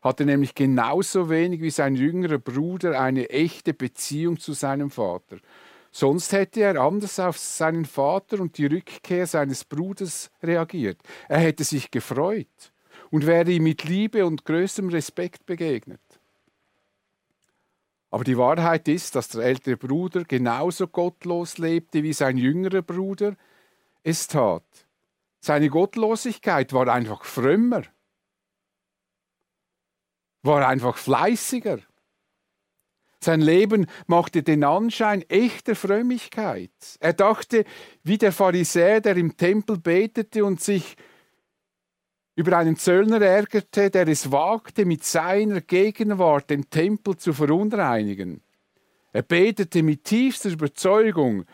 hatte 0.00 0.24
nämlich 0.24 0.54
genauso 0.54 1.28
wenig 1.28 1.60
wie 1.60 1.68
sein 1.68 1.94
jüngerer 1.94 2.38
Bruder 2.38 2.98
eine 2.98 3.28
echte 3.28 3.74
Beziehung 3.74 4.40
zu 4.40 4.54
seinem 4.54 4.90
Vater. 4.90 5.36
Sonst 5.96 6.32
hätte 6.32 6.60
er 6.60 6.80
anders 6.80 7.20
auf 7.20 7.38
seinen 7.38 7.84
Vater 7.84 8.40
und 8.40 8.58
die 8.58 8.66
Rückkehr 8.66 9.28
seines 9.28 9.64
Bruders 9.64 10.28
reagiert. 10.42 11.00
Er 11.28 11.38
hätte 11.38 11.62
sich 11.62 11.88
gefreut 11.88 12.72
und 13.12 13.28
wäre 13.28 13.48
ihm 13.52 13.62
mit 13.62 13.84
Liebe 13.84 14.26
und 14.26 14.44
größtem 14.44 14.88
Respekt 14.88 15.46
begegnet. 15.46 16.00
Aber 18.10 18.24
die 18.24 18.36
Wahrheit 18.36 18.88
ist, 18.88 19.14
dass 19.14 19.28
der 19.28 19.42
ältere 19.42 19.76
Bruder 19.76 20.24
genauso 20.24 20.88
gottlos 20.88 21.58
lebte 21.58 22.02
wie 22.02 22.12
sein 22.12 22.38
jüngerer 22.38 22.82
Bruder 22.82 23.36
es 24.02 24.26
tat. 24.26 24.64
Seine 25.38 25.68
Gottlosigkeit 25.68 26.72
war 26.72 26.88
einfach 26.88 27.24
frömmer, 27.24 27.82
war 30.42 30.66
einfach 30.66 30.96
fleißiger. 30.96 31.78
Sein 33.24 33.40
Leben 33.40 33.86
machte 34.06 34.42
den 34.42 34.64
Anschein 34.64 35.22
echter 35.30 35.74
Frömmigkeit. 35.74 36.70
Er 37.00 37.14
dachte, 37.14 37.64
wie 38.02 38.18
der 38.18 38.32
Pharisäer, 38.32 39.00
der 39.00 39.16
im 39.16 39.38
Tempel 39.38 39.78
betete 39.78 40.44
und 40.44 40.60
sich 40.60 40.96
über 42.36 42.58
einen 42.58 42.76
Zöllner 42.76 43.22
ärgerte, 43.22 43.88
der 43.88 44.08
es 44.08 44.30
wagte, 44.30 44.84
mit 44.84 45.04
seiner 45.04 45.62
Gegenwart 45.62 46.50
den 46.50 46.68
Tempel 46.68 47.16
zu 47.16 47.32
verunreinigen. 47.32 48.42
Er 49.14 49.22
betete 49.22 49.82
mit 49.82 50.04
tiefster 50.04 50.50
Überzeugung, 50.50 51.46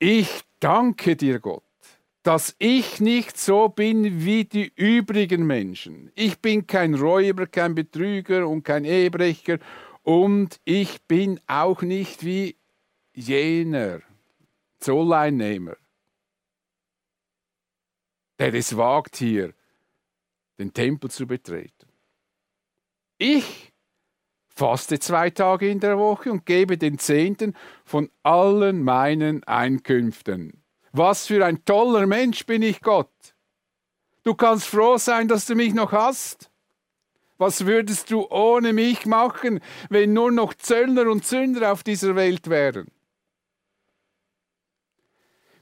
ich 0.00 0.40
danke 0.58 1.14
dir 1.14 1.38
Gott, 1.38 1.62
dass 2.24 2.56
ich 2.58 2.98
nicht 3.00 3.38
so 3.38 3.68
bin 3.68 4.24
wie 4.24 4.44
die 4.44 4.72
übrigen 4.74 5.46
Menschen. 5.46 6.10
Ich 6.16 6.40
bin 6.40 6.66
kein 6.66 6.94
Räuber, 6.94 7.46
kein 7.46 7.76
Betrüger 7.76 8.48
und 8.48 8.64
kein 8.64 8.84
Ehebrecher 8.84 9.58
und 10.06 10.60
ich 10.64 11.02
bin 11.02 11.40
auch 11.48 11.82
nicht 11.82 12.24
wie 12.24 12.56
jener 13.12 14.02
Zolleinnehmer, 14.78 15.76
der 18.38 18.54
es 18.54 18.76
wagt 18.76 19.16
hier 19.16 19.52
den 20.60 20.72
Tempel 20.72 21.10
zu 21.10 21.26
betreten. 21.26 21.88
Ich 23.18 23.72
faste 24.46 25.00
zwei 25.00 25.30
Tage 25.30 25.68
in 25.68 25.80
der 25.80 25.98
Woche 25.98 26.30
und 26.30 26.46
gebe 26.46 26.78
den 26.78 27.00
Zehnten 27.00 27.56
von 27.84 28.08
allen 28.22 28.84
meinen 28.84 29.42
Einkünften. 29.42 30.62
Was 30.92 31.26
für 31.26 31.44
ein 31.44 31.64
toller 31.64 32.06
Mensch 32.06 32.46
bin 32.46 32.62
ich, 32.62 32.80
Gott. 32.80 33.10
Du 34.22 34.34
kannst 34.36 34.68
froh 34.68 34.98
sein, 34.98 35.26
dass 35.26 35.46
du 35.46 35.56
mich 35.56 35.74
noch 35.74 35.90
hast. 35.90 36.52
Was 37.38 37.66
würdest 37.66 38.10
du 38.10 38.26
ohne 38.30 38.72
mich 38.72 39.04
machen, 39.04 39.60
wenn 39.90 40.12
nur 40.12 40.32
noch 40.32 40.54
Zöllner 40.54 41.10
und 41.10 41.24
Sünder 41.24 41.72
auf 41.72 41.82
dieser 41.82 42.16
Welt 42.16 42.48
wären? 42.48 42.86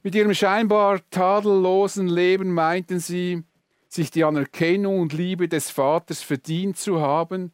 Mit 0.03 0.15
ihrem 0.15 0.33
scheinbar 0.33 1.01
tadellosen 1.09 2.07
Leben 2.07 2.53
meinten 2.53 2.99
sie, 2.99 3.43
sich 3.89 4.11
die 4.11 4.23
Anerkennung 4.23 4.99
und 4.99 5.13
Liebe 5.13 5.47
des 5.47 5.71
Vaters 5.71 6.21
verdient 6.21 6.77
zu 6.77 7.01
haben 7.01 7.51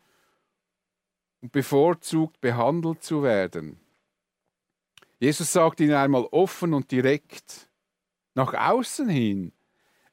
und 1.41 1.51
bevorzugt 1.51 2.41
behandelt 2.41 3.03
zu 3.03 3.23
werden. 3.23 3.79
Jesus 5.19 5.53
sagt 5.53 5.79
ihnen 5.79 5.93
einmal 5.93 6.25
offen 6.31 6.73
und 6.73 6.91
direkt, 6.91 7.69
nach 8.33 8.53
außen 8.53 9.07
hin 9.07 9.53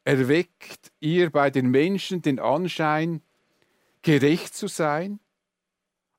erweckt 0.04 0.92
ihr 1.00 1.30
bei 1.30 1.50
den 1.50 1.70
Menschen 1.70 2.22
den 2.22 2.38
Anschein, 2.38 3.22
gerecht 4.02 4.54
zu 4.54 4.68
sein, 4.68 5.20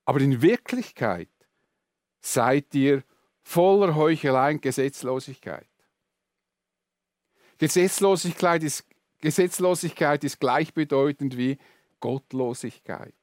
aber 0.06 0.22
in 0.22 0.42
Wirklichkeit 0.42 1.30
seid 2.22 2.74
ihr 2.76 3.04
voller 3.42 3.96
Heuchelei 3.96 4.54
und 4.54 4.62
Gesetzlosigkeit. 4.62 5.68
Gesetzlosigkeit 7.58 8.64
ist 8.64 8.86
Gesetzlosigkeit 9.22 10.24
ist 10.24 10.40
gleichbedeutend 10.40 11.38
wie 11.38 11.58
Gottlosigkeit. 12.00 13.14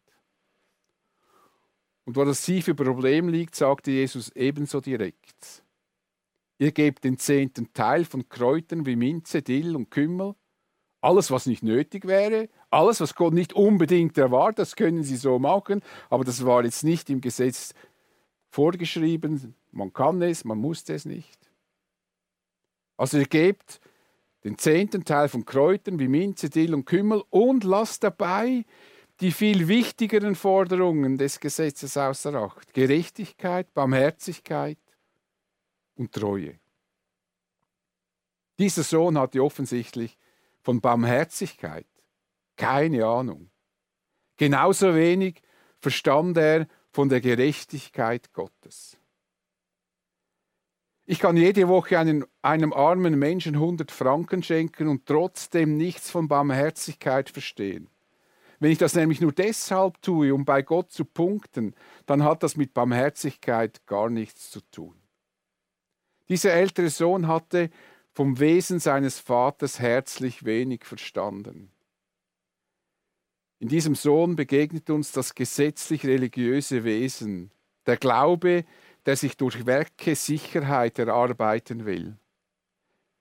Und 2.04 2.16
wo 2.16 2.25
das 2.25 2.42
tiefe 2.42 2.75
Problem 2.75 3.28
liegt, 3.28 3.54
sagte 3.54 3.90
Jesus 3.90 4.30
ebenso 4.36 4.80
direkt. 4.80 5.64
Ihr 6.58 6.72
gebt 6.72 7.04
den 7.04 7.18
zehnten 7.18 7.72
Teil 7.72 8.04
von 8.04 8.28
Kräutern 8.28 8.86
wie 8.86 8.96
Minze, 8.96 9.42
Dill 9.42 9.75
und 9.75 9.90
Kümmel, 9.90 10.34
alles, 11.06 11.30
was 11.30 11.46
nicht 11.46 11.62
nötig 11.62 12.06
wäre, 12.06 12.48
alles, 12.68 13.00
was 13.00 13.14
Gott 13.14 13.32
nicht 13.32 13.52
unbedingt 13.52 14.18
erwartet, 14.18 14.58
das 14.58 14.75
können 14.75 15.04
Sie 15.04 15.16
so 15.16 15.38
machen, 15.38 15.82
aber 16.10 16.25
das 16.25 16.44
war 16.44 16.64
jetzt 16.64 16.82
nicht 16.82 17.08
im 17.10 17.20
Gesetz 17.20 17.75
vorgeschrieben. 18.48 19.54
Man 19.70 19.92
kann 19.92 20.20
es, 20.20 20.44
man 20.44 20.58
muss 20.58 20.82
es 20.88 21.04
nicht. 21.04 21.38
Also 22.96 23.18
ihr 23.18 23.26
gebt 23.26 23.80
den 24.42 24.58
zehnten 24.58 25.04
Teil 25.04 25.28
von 25.28 25.44
Kräutern 25.44 26.00
wie 26.00 26.08
Minze, 26.08 26.50
Dill 26.50 26.75
und 26.75 26.86
Kümmel 26.86 27.22
und 27.30 27.62
lasst 27.62 28.02
dabei 28.02 28.64
die 29.20 29.30
viel 29.30 29.68
wichtigeren 29.68 30.34
Forderungen 30.34 31.18
des 31.18 31.38
Gesetzes 31.38 31.96
außer 31.96 32.34
Acht. 32.34 32.75
Gerechtigkeit, 32.75 33.72
Barmherzigkeit 33.75 34.78
und 35.94 36.12
Treue. 36.12 36.58
Dieser 38.58 38.82
Sohn 38.82 39.16
hatte 39.18 39.42
offensichtlich 39.42 40.18
von 40.66 40.80
Barmherzigkeit 40.80 41.87
keine 42.56 43.06
Ahnung. 43.06 43.50
Genauso 44.37 44.96
wenig 44.96 45.40
verstand 45.78 46.37
er 46.38 46.66
von 46.90 47.08
der 47.08 47.20
Gerechtigkeit 47.20 48.32
Gottes. 48.32 48.99
Ich 51.04 51.20
kann 51.20 51.37
jede 51.37 51.68
Woche 51.68 52.00
einen, 52.00 52.25
einem 52.42 52.73
armen 52.73 53.16
Menschen 53.16 53.54
100 53.54 53.92
Franken 53.92 54.42
schenken 54.42 54.88
und 54.88 55.06
trotzdem 55.06 55.76
nichts 55.76 56.11
von 56.11 56.26
Barmherzigkeit 56.26 57.30
verstehen. 57.30 57.88
Wenn 58.58 58.73
ich 58.73 58.78
das 58.78 58.96
nämlich 58.96 59.20
nur 59.20 59.30
deshalb 59.30 60.02
tue, 60.02 60.35
um 60.35 60.44
bei 60.44 60.62
Gott 60.62 60.90
zu 60.90 61.04
punkten, 61.04 61.76
dann 62.06 62.25
hat 62.25 62.42
das 62.42 62.56
mit 62.56 62.75
Barmherzigkeit 62.75 63.87
gar 63.87 64.11
nichts 64.11 64.50
zu 64.50 64.62
tun. 64.73 65.00
Dieser 66.28 66.54
ältere 66.54 66.90
Sohn 66.90 67.28
hatte 67.28 67.70
vom 68.16 68.40
Wesen 68.40 68.80
seines 68.80 69.18
Vaters 69.18 69.78
herzlich 69.78 70.46
wenig 70.46 70.87
verstanden. 70.87 71.70
In 73.58 73.68
diesem 73.68 73.94
Sohn 73.94 74.37
begegnet 74.37 74.88
uns 74.88 75.12
das 75.12 75.35
gesetzlich-religiöse 75.35 76.82
Wesen, 76.85 77.50
der 77.85 77.99
Glaube, 77.99 78.64
der 79.04 79.16
sich 79.16 79.37
durch 79.37 79.66
Werke 79.66 80.16
Sicherheit 80.16 80.99
erarbeiten 80.99 81.85
will. 81.85 82.16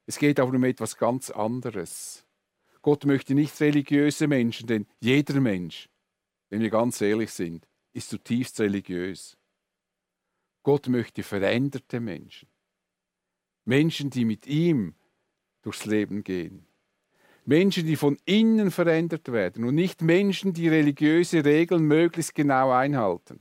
Es 0.06 0.18
geht 0.18 0.40
aber 0.40 0.54
um 0.54 0.64
etwas 0.64 0.96
ganz 0.96 1.30
anderes. 1.30 2.26
Gott 2.82 3.04
möchte 3.04 3.36
nicht 3.36 3.60
religiöse 3.60 4.30
Menschen, 4.30 4.68
denn 4.68 4.88
jeder 5.02 5.42
Mensch, 5.42 5.90
wenn 6.50 6.62
wir 6.62 6.70
ganz 6.70 7.02
ehrlich 7.02 7.32
sind, 7.32 7.68
ist 7.92 8.12
zutiefst 8.12 8.62
religiös. 8.62 9.38
Gott 10.64 10.88
möchte 10.88 11.22
veränderte 11.22 12.00
Menschen. 12.00 12.48
Menschen, 13.66 14.10
die 14.10 14.26
mit 14.26 14.48
ihm 14.48 14.94
durchs 15.64 15.86
Leben 15.86 16.24
gehen. 16.24 16.66
Menschen, 17.46 17.86
die 17.86 17.96
von 17.96 18.18
innen 18.26 18.72
verändert 18.72 19.32
werden 19.32 19.66
und 19.66 19.76
nicht 19.76 20.02
Menschen, 20.02 20.54
die 20.54 20.68
religiöse 20.68 21.46
Regeln 21.46 21.84
möglichst 21.84 22.34
genau 22.34 22.72
einhalten. 22.72 23.40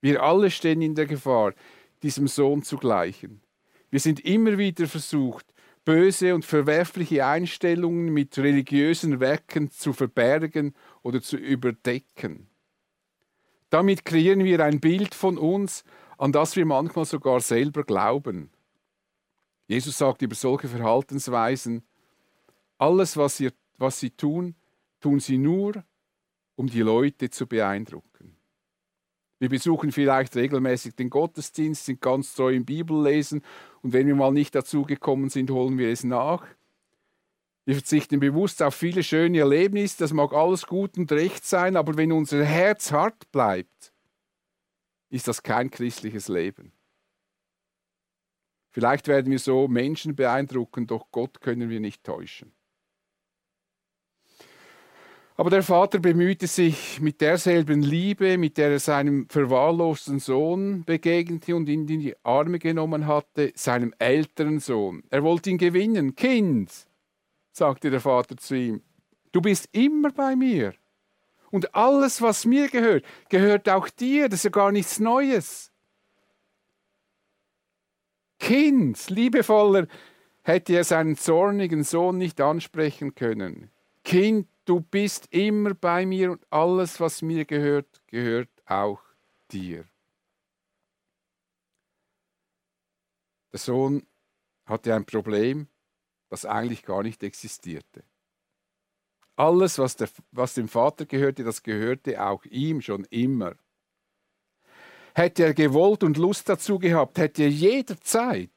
Wir 0.00 0.22
alle 0.22 0.50
stehen 0.50 0.82
in 0.82 0.94
der 0.94 1.06
Gefahr, 1.06 1.54
diesem 2.02 2.28
Sohn 2.28 2.62
zu 2.62 2.76
gleichen. 2.76 3.40
Wir 3.90 4.00
sind 4.00 4.20
immer 4.20 4.58
wieder 4.58 4.86
versucht, 4.86 5.46
böse 5.86 6.34
und 6.34 6.44
verwerfliche 6.44 7.24
Einstellungen 7.24 8.12
mit 8.12 8.36
religiösen 8.36 9.20
Werken 9.20 9.70
zu 9.70 9.92
verbergen 9.92 10.74
oder 11.02 11.22
zu 11.22 11.36
überdecken. 11.36 12.48
Damit 13.70 14.04
kreieren 14.04 14.44
wir 14.44 14.64
ein 14.64 14.80
Bild 14.80 15.14
von 15.14 15.38
uns, 15.38 15.84
an 16.18 16.32
das 16.32 16.56
wir 16.56 16.66
manchmal 16.66 17.04
sogar 17.04 17.40
selber 17.40 17.84
glauben. 17.84 18.50
Jesus 19.66 19.98
sagt 19.98 20.22
über 20.22 20.34
solche 20.34 20.68
Verhaltensweisen, 20.68 21.82
alles, 22.78 23.16
was 23.16 23.38
sie, 23.38 23.50
was 23.78 23.98
sie 23.98 24.10
tun, 24.10 24.54
tun 25.00 25.20
sie 25.20 25.38
nur, 25.38 25.84
um 26.54 26.68
die 26.68 26.82
Leute 26.82 27.30
zu 27.30 27.46
beeindrucken. 27.46 28.36
Wir 29.38 29.50
besuchen 29.50 29.92
vielleicht 29.92 30.34
regelmäßig 30.36 30.94
den 30.94 31.10
Gottesdienst, 31.10 31.84
sind 31.84 32.00
ganz 32.00 32.34
treu 32.34 32.54
im 32.54 32.64
Bibellesen 32.64 33.42
und 33.82 33.92
wenn 33.92 34.06
wir 34.06 34.14
mal 34.14 34.32
nicht 34.32 34.54
dazu 34.54 34.84
gekommen 34.84 35.28
sind, 35.28 35.50
holen 35.50 35.76
wir 35.76 35.90
es 35.90 36.04
nach. 36.04 36.46
Wir 37.66 37.74
verzichten 37.74 38.20
bewusst 38.20 38.62
auf 38.62 38.74
viele 38.74 39.02
schöne 39.02 39.40
Erlebnisse, 39.40 39.98
das 39.98 40.12
mag 40.12 40.32
alles 40.32 40.66
gut 40.66 40.96
und 40.96 41.12
recht 41.12 41.44
sein, 41.44 41.76
aber 41.76 41.96
wenn 41.96 42.12
unser 42.12 42.44
Herz 42.44 42.92
hart 42.92 43.30
bleibt, 43.32 43.92
ist 45.10 45.28
das 45.28 45.42
kein 45.42 45.70
christliches 45.70 46.28
Leben. 46.28 46.72
Vielleicht 48.76 49.08
werden 49.08 49.32
wir 49.32 49.38
so 49.38 49.68
Menschen 49.68 50.14
beeindrucken, 50.14 50.86
doch 50.86 51.06
Gott 51.10 51.40
können 51.40 51.70
wir 51.70 51.80
nicht 51.80 52.04
täuschen. 52.04 52.52
Aber 55.34 55.48
der 55.48 55.62
Vater 55.62 55.98
bemühte 55.98 56.46
sich 56.46 57.00
mit 57.00 57.22
derselben 57.22 57.80
Liebe, 57.80 58.36
mit 58.36 58.58
der 58.58 58.72
er 58.72 58.78
seinem 58.78 59.30
verwahrlosten 59.30 60.18
Sohn 60.18 60.84
begegnete 60.84 61.56
und 61.56 61.70
ihn 61.70 61.88
in 61.88 62.00
die 62.00 62.14
Arme 62.22 62.58
genommen 62.58 63.06
hatte, 63.06 63.50
seinem 63.54 63.94
älteren 63.98 64.60
Sohn. 64.60 65.04
Er 65.08 65.22
wollte 65.22 65.48
ihn 65.48 65.56
gewinnen. 65.56 66.14
Kind, 66.14 66.70
sagte 67.52 67.88
der 67.88 68.02
Vater 68.02 68.36
zu 68.36 68.56
ihm, 68.56 68.82
du 69.32 69.40
bist 69.40 69.70
immer 69.72 70.10
bei 70.10 70.36
mir. 70.36 70.74
Und 71.50 71.74
alles, 71.74 72.20
was 72.20 72.44
mir 72.44 72.68
gehört, 72.68 73.06
gehört 73.30 73.70
auch 73.70 73.88
dir. 73.88 74.28
Das 74.28 74.40
ist 74.40 74.44
ja 74.44 74.50
gar 74.50 74.70
nichts 74.70 75.00
Neues. 75.00 75.72
Kind, 78.46 79.10
liebevoller, 79.10 79.88
hätte 80.42 80.74
er 80.74 80.84
seinen 80.84 81.16
zornigen 81.16 81.82
Sohn 81.82 82.16
nicht 82.16 82.40
ansprechen 82.40 83.16
können. 83.16 83.72
Kind, 84.04 84.46
du 84.66 84.78
bist 84.78 85.26
immer 85.32 85.74
bei 85.74 86.06
mir 86.06 86.30
und 86.30 86.46
alles, 86.50 87.00
was 87.00 87.22
mir 87.22 87.44
gehört, 87.44 88.02
gehört 88.06 88.48
auch 88.64 89.00
dir. 89.50 89.84
Der 93.50 93.58
Sohn 93.58 94.06
hatte 94.64 94.94
ein 94.94 95.06
Problem, 95.06 95.66
das 96.28 96.44
eigentlich 96.44 96.84
gar 96.84 97.02
nicht 97.02 97.24
existierte. 97.24 98.04
Alles, 99.34 99.76
was, 99.80 99.96
der, 99.96 100.08
was 100.30 100.54
dem 100.54 100.68
Vater 100.68 101.04
gehörte, 101.04 101.42
das 101.42 101.64
gehörte 101.64 102.24
auch 102.24 102.44
ihm 102.44 102.80
schon 102.80 103.06
immer. 103.06 103.56
Hätte 105.16 105.44
er 105.44 105.54
gewollt 105.54 106.02
und 106.02 106.18
Lust 106.18 106.46
dazu 106.46 106.78
gehabt, 106.78 107.16
hätte 107.16 107.44
er 107.44 107.48
jederzeit, 107.48 108.50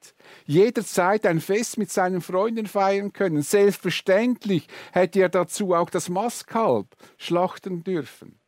jederzeit 0.45 1.25
ein 1.25 1.39
Fest 1.39 1.77
mit 1.77 1.89
seinen 1.89 2.19
Freunden 2.19 2.67
feiern 2.67 3.13
können. 3.13 3.41
Selbstverständlich 3.41 4.67
hätte 4.91 5.21
er 5.21 5.29
dazu 5.29 5.73
auch 5.73 5.89
das 5.89 6.09
Mastkalb 6.09 6.97
schlachten 7.17 7.85
dürfen. 7.85 8.41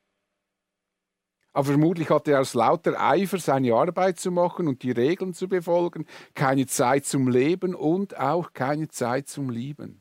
Aber 1.53 1.63
vermutlich 1.63 2.09
hatte 2.09 2.33
er 2.33 2.41
aus 2.41 2.53
lauter 2.53 2.99
Eifer, 2.99 3.37
seine 3.37 3.73
Arbeit 3.73 4.19
zu 4.19 4.29
machen 4.29 4.67
und 4.67 4.83
die 4.83 4.91
Regeln 4.91 5.33
zu 5.33 5.47
befolgen, 5.47 6.05
keine 6.35 6.67
Zeit 6.67 7.05
zum 7.05 7.29
Leben 7.29 7.73
und 7.73 8.17
auch 8.17 8.51
keine 8.51 8.89
Zeit 8.89 9.29
zum 9.29 9.49
Lieben. 9.49 10.00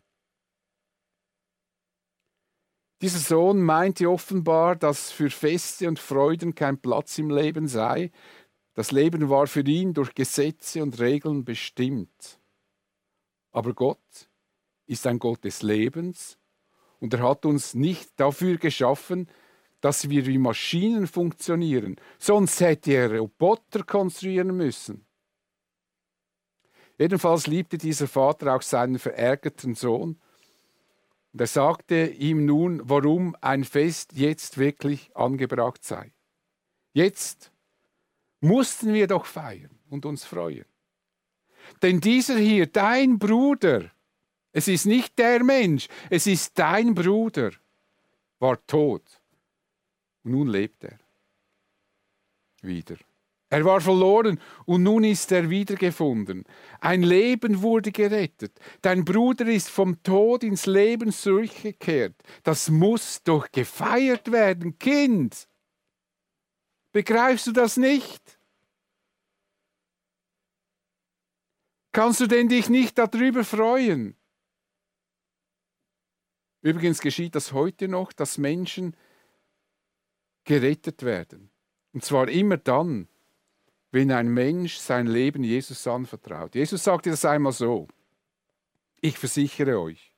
Dieser 3.02 3.18
Sohn 3.18 3.62
meinte 3.62 4.10
offenbar, 4.10 4.76
dass 4.76 5.10
für 5.10 5.30
Feste 5.30 5.88
und 5.88 5.98
Freuden 5.98 6.54
kein 6.54 6.78
Platz 6.78 7.16
im 7.16 7.30
Leben 7.30 7.66
sei. 7.66 8.10
Das 8.74 8.92
Leben 8.92 9.30
war 9.30 9.46
für 9.46 9.62
ihn 9.62 9.94
durch 9.94 10.14
Gesetze 10.14 10.82
und 10.82 11.00
Regeln 11.00 11.44
bestimmt. 11.44 12.38
Aber 13.52 13.72
Gott 13.72 14.28
ist 14.86 15.06
ein 15.06 15.18
Gott 15.18 15.44
des 15.44 15.62
Lebens 15.62 16.38
und 16.98 17.14
er 17.14 17.22
hat 17.22 17.46
uns 17.46 17.74
nicht 17.74 18.10
dafür 18.16 18.58
geschaffen, 18.58 19.28
dass 19.80 20.10
wir 20.10 20.26
wie 20.26 20.38
Maschinen 20.38 21.06
funktionieren. 21.06 21.96
Sonst 22.18 22.60
hätte 22.60 22.92
er 22.92 23.18
Roboter 23.18 23.82
konstruieren 23.82 24.54
müssen. 24.54 25.06
Jedenfalls 26.98 27.46
liebte 27.46 27.78
dieser 27.78 28.06
Vater 28.06 28.54
auch 28.54 28.60
seinen 28.60 28.98
verärgerten 28.98 29.74
Sohn 29.74 30.20
und 31.32 31.40
er 31.40 31.46
sagte 31.46 32.06
ihm 32.06 32.44
nun, 32.44 32.80
warum 32.84 33.36
ein 33.40 33.64
Fest 33.64 34.12
jetzt 34.14 34.58
wirklich 34.58 35.14
angebracht 35.14 35.84
sei. 35.84 36.12
Jetzt 36.92 37.52
mussten 38.40 38.92
wir 38.92 39.06
doch 39.06 39.26
feiern 39.26 39.78
und 39.88 40.06
uns 40.06 40.24
freuen. 40.24 40.64
Denn 41.82 42.00
dieser 42.00 42.36
hier, 42.36 42.66
dein 42.66 43.18
Bruder, 43.18 43.90
es 44.52 44.66
ist 44.66 44.86
nicht 44.86 45.18
der 45.18 45.44
Mensch, 45.44 45.88
es 46.08 46.26
ist 46.26 46.58
dein 46.58 46.94
Bruder, 46.94 47.52
war 48.38 48.64
tot. 48.66 49.04
Und 50.24 50.32
nun 50.32 50.48
lebt 50.48 50.82
er 50.84 50.98
wieder. 52.62 52.96
Er 53.52 53.64
war 53.64 53.80
verloren 53.80 54.40
und 54.64 54.84
nun 54.84 55.02
ist 55.02 55.32
er 55.32 55.50
wiedergefunden. 55.50 56.44
Ein 56.80 57.02
Leben 57.02 57.62
wurde 57.62 57.90
gerettet. 57.90 58.58
Dein 58.80 59.04
Bruder 59.04 59.46
ist 59.48 59.68
vom 59.68 60.00
Tod 60.04 60.44
ins 60.44 60.66
Leben 60.66 61.10
zurückgekehrt. 61.10 62.14
Das 62.44 62.70
muss 62.70 63.24
doch 63.24 63.50
gefeiert 63.50 64.30
werden, 64.30 64.78
Kind. 64.78 65.48
Begreifst 66.92 67.48
du 67.48 67.52
das 67.52 67.76
nicht? 67.76 68.38
Kannst 71.92 72.20
du 72.20 72.28
denn 72.28 72.48
dich 72.48 72.68
nicht 72.68 72.96
darüber 72.98 73.42
freuen? 73.42 74.16
Übrigens 76.62 77.00
geschieht 77.00 77.34
das 77.34 77.52
heute 77.52 77.88
noch, 77.88 78.12
dass 78.12 78.38
Menschen 78.38 78.94
gerettet 80.44 81.02
werden. 81.02 81.50
Und 81.92 82.04
zwar 82.04 82.28
immer 82.28 82.56
dann, 82.56 83.10
wenn 83.92 84.12
ein 84.12 84.29
Mensch 84.29 84.76
sein 84.76 85.07
Leben 85.07 85.42
Jesus 85.42 85.87
anvertraut. 85.87 86.55
Jesus 86.55 86.85
sagte 86.85 87.11
das 87.11 87.24
einmal 87.24 87.53
so. 87.53 87.88
Ich 89.00 89.18
versichere 89.18 89.81
euch, 89.81 90.12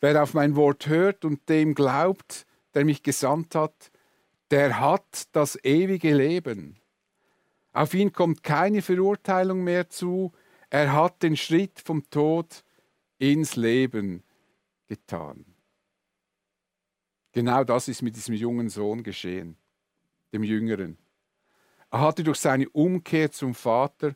wer 0.00 0.22
auf 0.22 0.34
mein 0.34 0.56
Wort 0.56 0.86
hört 0.86 1.24
und 1.24 1.48
dem 1.48 1.74
glaubt, 1.74 2.46
der 2.74 2.84
mich 2.84 3.02
gesandt 3.02 3.54
hat, 3.54 3.90
der 4.50 4.80
hat 4.80 5.28
das 5.32 5.62
ewige 5.62 6.14
Leben. 6.14 6.76
Auf 7.72 7.94
ihn 7.94 8.12
kommt 8.12 8.42
keine 8.42 8.82
Verurteilung 8.82 9.62
mehr 9.62 9.90
zu, 9.90 10.32
er 10.70 10.92
hat 10.92 11.22
den 11.22 11.36
Schritt 11.36 11.80
vom 11.80 12.08
Tod 12.10 12.64
ins 13.18 13.56
Leben 13.56 14.22
getan. 14.86 15.44
Genau 17.32 17.62
das 17.62 17.88
ist 17.88 18.02
mit 18.02 18.16
diesem 18.16 18.34
jungen 18.34 18.68
Sohn 18.68 19.02
geschehen, 19.02 19.56
dem 20.32 20.42
Jüngeren. 20.42 20.98
Er 21.90 22.00
hatte 22.00 22.22
durch 22.24 22.38
seine 22.38 22.68
Umkehr 22.70 23.30
zum 23.30 23.54
Vater, 23.54 24.14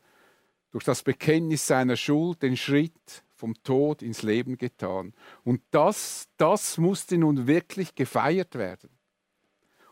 durch 0.70 0.85
das 0.85 1.02
Bekenntnis 1.02 1.66
seiner 1.66 1.96
Schuld 1.96 2.42
den 2.42 2.56
Schritt 2.56 3.24
vom 3.35 3.54
Tod 3.62 4.02
ins 4.02 4.22
Leben 4.22 4.56
getan. 4.56 5.14
Und 5.44 5.62
das, 5.70 6.28
das 6.37 6.78
musste 6.78 7.18
nun 7.18 7.46
wirklich 7.46 7.94
gefeiert 7.94 8.54
werden. 8.54 8.90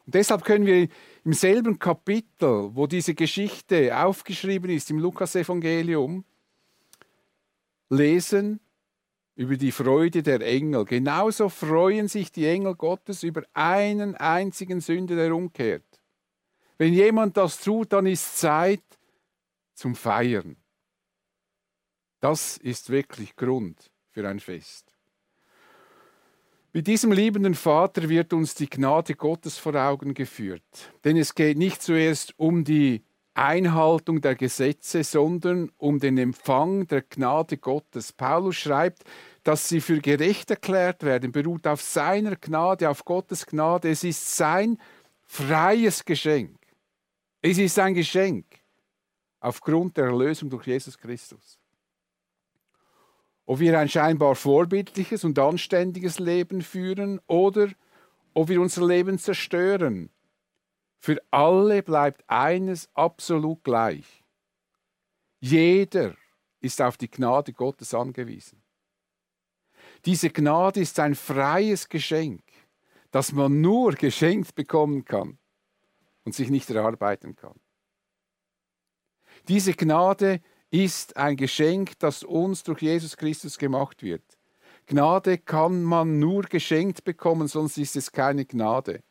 Und 0.06 0.14
deshalb 0.14 0.44
können 0.44 0.66
wir 0.66 0.88
im 1.24 1.32
selben 1.32 1.78
Kapitel, 1.78 2.74
wo 2.74 2.86
diese 2.86 3.14
Geschichte 3.14 3.96
aufgeschrieben 3.96 4.70
ist, 4.70 4.90
im 4.90 4.98
Lukasevangelium, 4.98 6.24
lesen 7.88 8.60
über 9.34 9.56
die 9.56 9.72
Freude 9.72 10.22
der 10.22 10.40
Engel. 10.42 10.84
Genauso 10.84 11.48
freuen 11.48 12.08
sich 12.08 12.30
die 12.30 12.46
Engel 12.46 12.74
Gottes 12.74 13.22
über 13.22 13.42
einen 13.52 14.14
einzigen 14.14 14.80
Sünder, 14.80 15.16
der 15.16 15.34
umkehrt. 15.34 15.89
Wenn 16.80 16.94
jemand 16.94 17.36
das 17.36 17.60
tut, 17.60 17.92
dann 17.92 18.06
ist 18.06 18.38
Zeit 18.38 18.82
zum 19.74 19.94
Feiern. 19.94 20.56
Das 22.20 22.56
ist 22.56 22.88
wirklich 22.88 23.36
Grund 23.36 23.90
für 24.08 24.26
ein 24.26 24.40
Fest. 24.40 24.86
Mit 26.72 26.86
diesem 26.86 27.12
liebenden 27.12 27.54
Vater 27.54 28.08
wird 28.08 28.32
uns 28.32 28.54
die 28.54 28.70
Gnade 28.70 29.14
Gottes 29.14 29.58
vor 29.58 29.74
Augen 29.74 30.14
geführt. 30.14 30.62
Denn 31.04 31.18
es 31.18 31.34
geht 31.34 31.58
nicht 31.58 31.82
zuerst 31.82 32.32
um 32.38 32.64
die 32.64 33.04
Einhaltung 33.34 34.22
der 34.22 34.34
Gesetze, 34.34 35.04
sondern 35.04 35.70
um 35.76 35.98
den 35.98 36.16
Empfang 36.16 36.86
der 36.86 37.02
Gnade 37.02 37.58
Gottes. 37.58 38.14
Paulus 38.14 38.56
schreibt, 38.56 39.04
dass 39.42 39.68
sie 39.68 39.82
für 39.82 40.00
gerecht 40.00 40.48
erklärt 40.48 41.02
werden, 41.02 41.30
beruht 41.30 41.66
auf 41.66 41.82
seiner 41.82 42.36
Gnade, 42.36 42.88
auf 42.88 43.04
Gottes 43.04 43.44
Gnade. 43.44 43.90
Es 43.90 44.02
ist 44.02 44.34
sein 44.34 44.78
freies 45.26 46.06
Geschenk. 46.06 46.59
Es 47.42 47.56
ist 47.56 47.78
ein 47.78 47.94
Geschenk 47.94 48.44
aufgrund 49.40 49.96
der 49.96 50.06
Erlösung 50.06 50.50
durch 50.50 50.66
Jesus 50.66 50.98
Christus. 50.98 51.58
Ob 53.46 53.58
wir 53.58 53.78
ein 53.78 53.88
scheinbar 53.88 54.34
vorbildliches 54.34 55.24
und 55.24 55.38
anständiges 55.38 56.18
Leben 56.18 56.60
führen 56.60 57.18
oder 57.26 57.68
ob 58.34 58.48
wir 58.48 58.60
unser 58.60 58.86
Leben 58.86 59.18
zerstören, 59.18 60.10
für 60.98 61.20
alle 61.30 61.82
bleibt 61.82 62.22
eines 62.28 62.94
absolut 62.94 63.64
gleich. 63.64 64.22
Jeder 65.40 66.14
ist 66.60 66.82
auf 66.82 66.98
die 66.98 67.10
Gnade 67.10 67.54
Gottes 67.54 67.94
angewiesen. 67.94 68.62
Diese 70.04 70.28
Gnade 70.28 70.80
ist 70.80 71.00
ein 71.00 71.14
freies 71.14 71.88
Geschenk, 71.88 72.44
das 73.10 73.32
man 73.32 73.62
nur 73.62 73.92
geschenkt 73.94 74.54
bekommen 74.54 75.06
kann 75.06 75.38
und 76.30 76.34
sich 76.36 76.48
nicht 76.48 76.70
erarbeiten 76.70 77.34
kann. 77.34 77.58
Diese 79.48 79.74
Gnade 79.74 80.40
ist 80.70 81.16
ein 81.16 81.36
Geschenk, 81.36 81.98
das 81.98 82.22
uns 82.22 82.62
durch 82.62 82.82
Jesus 82.82 83.16
Christus 83.16 83.58
gemacht 83.58 84.04
wird. 84.04 84.22
Gnade 84.86 85.38
kann 85.38 85.82
man 85.82 86.20
nur 86.20 86.42
geschenkt 86.42 87.02
bekommen, 87.02 87.48
sonst 87.48 87.78
ist 87.78 87.96
es 87.96 88.12
keine 88.12 88.44
Gnade. 88.44 89.02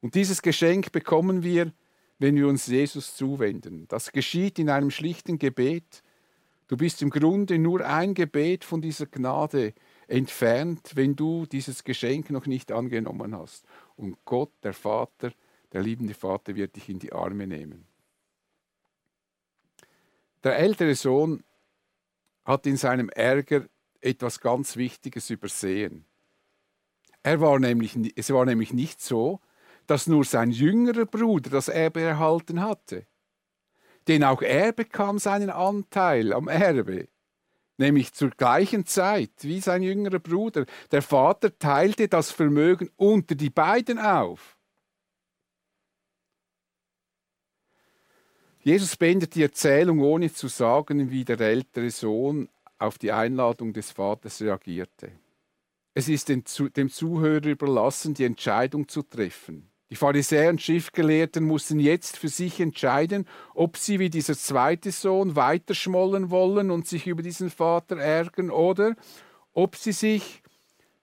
Und 0.00 0.16
dieses 0.16 0.42
Geschenk 0.42 0.90
bekommen 0.90 1.44
wir, 1.44 1.72
wenn 2.18 2.34
wir 2.34 2.48
uns 2.48 2.66
Jesus 2.66 3.14
zuwenden. 3.14 3.86
Das 3.86 4.10
geschieht 4.10 4.58
in 4.58 4.70
einem 4.70 4.90
schlichten 4.90 5.38
Gebet. 5.38 6.02
Du 6.66 6.76
bist 6.76 7.02
im 7.02 7.10
Grunde 7.10 7.56
nur 7.56 7.86
ein 7.86 8.14
Gebet 8.14 8.64
von 8.64 8.82
dieser 8.82 9.06
Gnade 9.06 9.74
entfernt, 10.08 10.90
wenn 10.96 11.14
du 11.14 11.46
dieses 11.46 11.84
Geschenk 11.84 12.30
noch 12.30 12.46
nicht 12.46 12.72
angenommen 12.72 13.36
hast. 13.36 13.64
Und 13.94 14.16
Gott, 14.24 14.50
der 14.64 14.72
Vater, 14.72 15.32
der 15.72 15.82
liebende 15.82 16.14
Vater, 16.14 16.54
wird 16.54 16.76
dich 16.76 16.88
in 16.88 16.98
die 16.98 17.12
Arme 17.12 17.46
nehmen. 17.46 17.86
Der 20.44 20.56
ältere 20.58 20.94
Sohn 20.94 21.42
hat 22.44 22.66
in 22.66 22.76
seinem 22.76 23.08
Ärger 23.10 23.66
etwas 24.00 24.40
ganz 24.40 24.76
Wichtiges 24.76 25.30
übersehen. 25.30 26.04
Er 27.22 27.40
war 27.40 27.58
nämlich, 27.58 27.96
es 28.16 28.30
war 28.30 28.44
nämlich 28.44 28.72
nicht 28.72 29.00
so, 29.00 29.40
dass 29.86 30.06
nur 30.06 30.24
sein 30.24 30.50
jüngerer 30.50 31.06
Bruder 31.06 31.50
das 31.50 31.68
Erbe 31.68 32.02
erhalten 32.02 32.60
hatte. 32.60 33.06
Denn 34.06 34.22
auch 34.22 34.42
er 34.42 34.72
bekam 34.72 35.18
seinen 35.18 35.50
Anteil 35.50 36.32
am 36.32 36.48
Erbe, 36.48 37.08
nämlich 37.76 38.12
zur 38.12 38.30
gleichen 38.30 38.86
Zeit 38.86 39.32
wie 39.42 39.60
sein 39.60 39.82
jüngerer 39.82 40.20
Bruder. 40.20 40.66
Der 40.90 41.02
Vater 41.02 41.58
teilte 41.58 42.08
das 42.08 42.30
Vermögen 42.30 42.90
unter 42.96 43.34
die 43.34 43.50
beiden 43.50 43.98
auf. 43.98 44.57
Jesus 48.68 48.98
beendet 48.98 49.34
die 49.34 49.42
Erzählung, 49.44 50.00
ohne 50.00 50.30
zu 50.30 50.46
sagen, 50.46 51.10
wie 51.10 51.24
der 51.24 51.40
ältere 51.40 51.90
Sohn 51.90 52.50
auf 52.78 52.98
die 52.98 53.12
Einladung 53.12 53.72
des 53.72 53.92
Vaters 53.92 54.42
reagierte. 54.42 55.10
Es 55.94 56.06
ist 56.10 56.28
dem 56.28 56.90
Zuhörer 56.90 57.46
überlassen, 57.46 58.12
die 58.12 58.24
Entscheidung 58.24 58.86
zu 58.86 59.00
treffen. 59.00 59.70
Die 59.88 59.96
Pharisäer 59.96 60.50
und 60.50 60.60
Schriftgelehrten 60.60 61.46
mussten 61.46 61.80
jetzt 61.80 62.18
für 62.18 62.28
sich 62.28 62.60
entscheiden, 62.60 63.26
ob 63.54 63.78
sie 63.78 63.98
wie 64.00 64.10
dieser 64.10 64.36
zweite 64.36 64.92
Sohn 64.92 65.34
weiterschmollen 65.34 66.28
wollen 66.28 66.70
und 66.70 66.86
sich 66.86 67.06
über 67.06 67.22
diesen 67.22 67.48
Vater 67.48 67.96
ärgern 67.96 68.50
oder 68.50 68.96
ob 69.54 69.76
sie 69.76 69.92
sich 69.92 70.42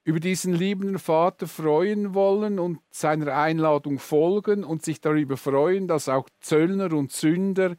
über 0.05 0.19
diesen 0.19 0.53
liebenden 0.53 0.99
Vater 0.99 1.47
freuen 1.47 2.13
wollen 2.13 2.59
und 2.59 2.79
seiner 2.91 3.35
Einladung 3.35 3.97
folgen 3.97 4.63
und 4.63 4.85
sich 4.85 5.01
darüber 5.01 5.35
freuen, 5.35 5.87
dass 5.87 6.07
auch 6.07 6.29
Zöllner 6.39 6.93
und 6.93 7.11
Sünder 7.11 7.75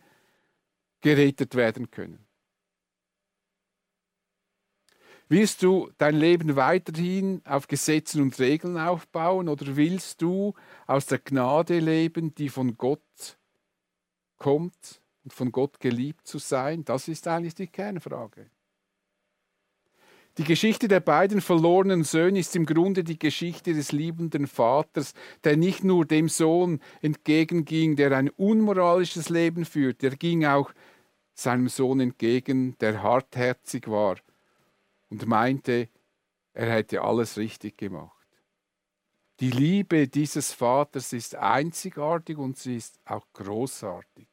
gerettet 1.00 1.54
werden 1.54 1.90
können. 1.92 2.26
Willst 5.28 5.62
du 5.62 5.90
dein 5.98 6.16
Leben 6.16 6.56
weiterhin 6.56 7.42
auf 7.46 7.68
Gesetzen 7.68 8.20
und 8.20 8.38
Regeln 8.40 8.76
aufbauen 8.76 9.48
oder 9.48 9.76
willst 9.76 10.20
du 10.20 10.54
aus 10.86 11.06
der 11.06 11.20
Gnade 11.20 11.78
leben, 11.78 12.34
die 12.34 12.48
von 12.48 12.76
Gott 12.76 13.38
kommt 14.36 15.00
und 15.22 15.32
von 15.32 15.52
Gott 15.52 15.78
geliebt 15.78 16.26
zu 16.26 16.38
sein? 16.38 16.84
Das 16.84 17.06
ist 17.06 17.28
eigentlich 17.28 17.54
die 17.54 17.68
Kernfrage. 17.68 18.50
Die 20.38 20.44
Geschichte 20.44 20.86
der 20.86 21.00
beiden 21.00 21.40
verlorenen 21.40 22.04
Söhne 22.04 22.40
ist 22.40 22.54
im 22.56 22.66
Grunde 22.66 23.02
die 23.04 23.18
Geschichte 23.18 23.72
des 23.72 23.92
liebenden 23.92 24.46
Vaters, 24.46 25.14
der 25.44 25.56
nicht 25.56 25.82
nur 25.82 26.04
dem 26.04 26.28
Sohn 26.28 26.80
entgegenging, 27.00 27.96
der 27.96 28.12
ein 28.12 28.28
unmoralisches 28.28 29.30
Leben 29.30 29.64
führt, 29.64 30.02
er 30.02 30.14
ging 30.14 30.44
auch 30.44 30.72
seinem 31.34 31.68
Sohn 31.68 32.00
entgegen, 32.00 32.76
der 32.80 33.02
hartherzig 33.02 33.88
war 33.88 34.16
und 35.08 35.26
meinte, 35.26 35.88
er 36.52 36.70
hätte 36.70 37.02
alles 37.02 37.38
richtig 37.38 37.78
gemacht. 37.78 38.12
Die 39.40 39.50
Liebe 39.50 40.08
dieses 40.08 40.52
Vaters 40.52 41.12
ist 41.12 41.34
einzigartig 41.34 42.38
und 42.38 42.56
sie 42.56 42.76
ist 42.76 42.98
auch 43.04 43.26
großartig. 43.34 44.26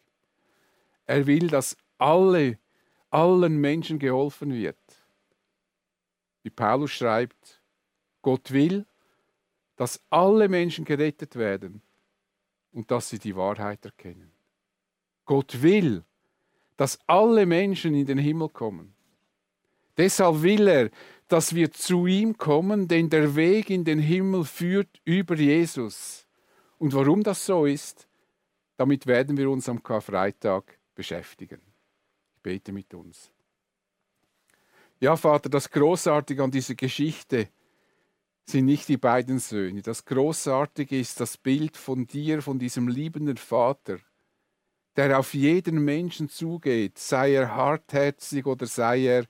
Er 1.06 1.28
will, 1.28 1.48
dass 1.48 1.76
alle, 1.98 2.58
allen 3.10 3.58
Menschen 3.58 4.00
geholfen 4.00 4.54
wird. 4.54 4.78
Wie 6.44 6.50
Paulus 6.50 6.92
schreibt, 6.92 7.62
Gott 8.22 8.52
will, 8.52 8.86
dass 9.76 10.02
alle 10.10 10.48
Menschen 10.48 10.86
gerettet 10.86 11.36
werden 11.36 11.82
und 12.72 12.92
dass 12.92 13.10
sie 13.10 13.20
die 13.20 13.36
Wahrheit 13.36 13.84
erkennen. 13.86 14.32
Gott 15.26 15.62
will, 15.62 16.04
dass 16.78 17.00
alle 17.08 17.46
Menschen 17.46 17.96
in 17.96 18.06
den 18.06 18.18
Himmel 18.18 18.50
kommen. 18.50 18.94
Deshalb 19.98 20.42
will 20.42 20.68
er, 20.68 20.90
dass 21.28 21.56
wir 21.56 21.72
zu 21.72 22.08
ihm 22.08 22.38
kommen, 22.38 22.88
denn 22.88 23.10
der 23.10 23.36
Weg 23.36 23.70
in 23.70 23.84
den 23.84 24.00
Himmel 24.00 24.44
führt 24.44 25.02
über 25.06 25.36
Jesus. 25.36 26.28
Und 26.78 26.94
warum 26.94 27.24
das 27.24 27.46
so 27.46 27.66
ist, 27.66 28.08
damit 28.78 29.06
werden 29.08 29.38
wir 29.38 29.50
uns 29.50 29.70
am 29.70 29.82
Karfreitag 29.82 30.78
beschäftigen. 30.96 31.62
Ich 32.36 32.42
bete 32.42 32.72
mit 32.72 32.94
uns. 32.94 33.33
Ja, 35.04 35.18
Vater, 35.18 35.50
das 35.50 35.70
Großartige 35.70 36.42
an 36.42 36.50
dieser 36.50 36.76
Geschichte 36.76 37.50
sind 38.46 38.64
nicht 38.64 38.88
die 38.88 38.96
beiden 38.96 39.38
Söhne. 39.38 39.82
Das 39.82 40.06
Großartige 40.06 40.98
ist 40.98 41.20
das 41.20 41.36
Bild 41.36 41.76
von 41.76 42.08
dir, 42.08 42.42
von 42.42 42.58
diesem 42.58 42.88
liebenden 42.88 43.36
Vater, 43.36 43.98
der 44.96 45.20
auf 45.20 45.34
jeden 45.34 45.84
Menschen 45.84 46.30
zugeht, 46.30 46.98
sei 46.98 47.34
er 47.34 47.54
hartherzig 47.54 48.46
oder 48.46 48.66
sei 48.66 49.06
er 49.08 49.26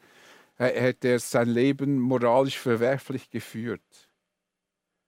hätte 0.58 1.08
er 1.08 1.20
sein 1.20 1.50
Leben 1.50 2.00
moralisch 2.00 2.60
verwerflich 2.60 3.32
geführt. 3.32 4.12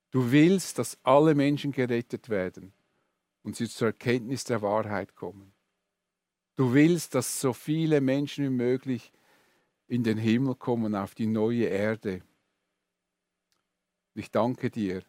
Du 0.09 0.31
willst, 0.31 0.79
dass 0.79 0.97
alle 1.03 1.35
Menschen 1.35 1.73
gerettet 1.73 2.27
werden 2.27 2.73
und 3.43 3.55
sie 3.55 3.69
zur 3.69 3.89
Erkenntnis 3.89 4.45
der 4.45 4.63
Wahrheit 4.63 5.13
kommen. 5.13 5.53
Du 6.55 6.73
willst, 6.73 7.13
dass 7.13 7.39
so 7.39 7.53
viele 7.53 8.01
Menschen 8.01 8.45
wie 8.45 8.49
möglich 8.49 9.11
in 9.87 10.03
den 10.03 10.17
Himmel 10.17 10.55
kommen, 10.55 10.95
auf 10.95 11.15
die 11.15 11.27
neue 11.27 11.65
Erde. 11.65 12.21
Ich 14.13 14.31
danke 14.31 14.69
dir, 14.69 15.03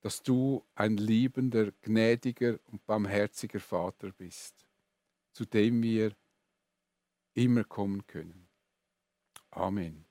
dass 0.00 0.22
du 0.22 0.64
ein 0.74 0.96
liebender, 0.96 1.72
gnädiger 1.82 2.60
und 2.66 2.84
barmherziger 2.86 3.60
Vater 3.60 4.12
bist, 4.12 4.66
zu 5.32 5.44
dem 5.44 5.82
wir 5.82 6.14
immer 7.34 7.64
kommen 7.64 8.06
können. 8.06 8.48
Amen. 9.50 10.05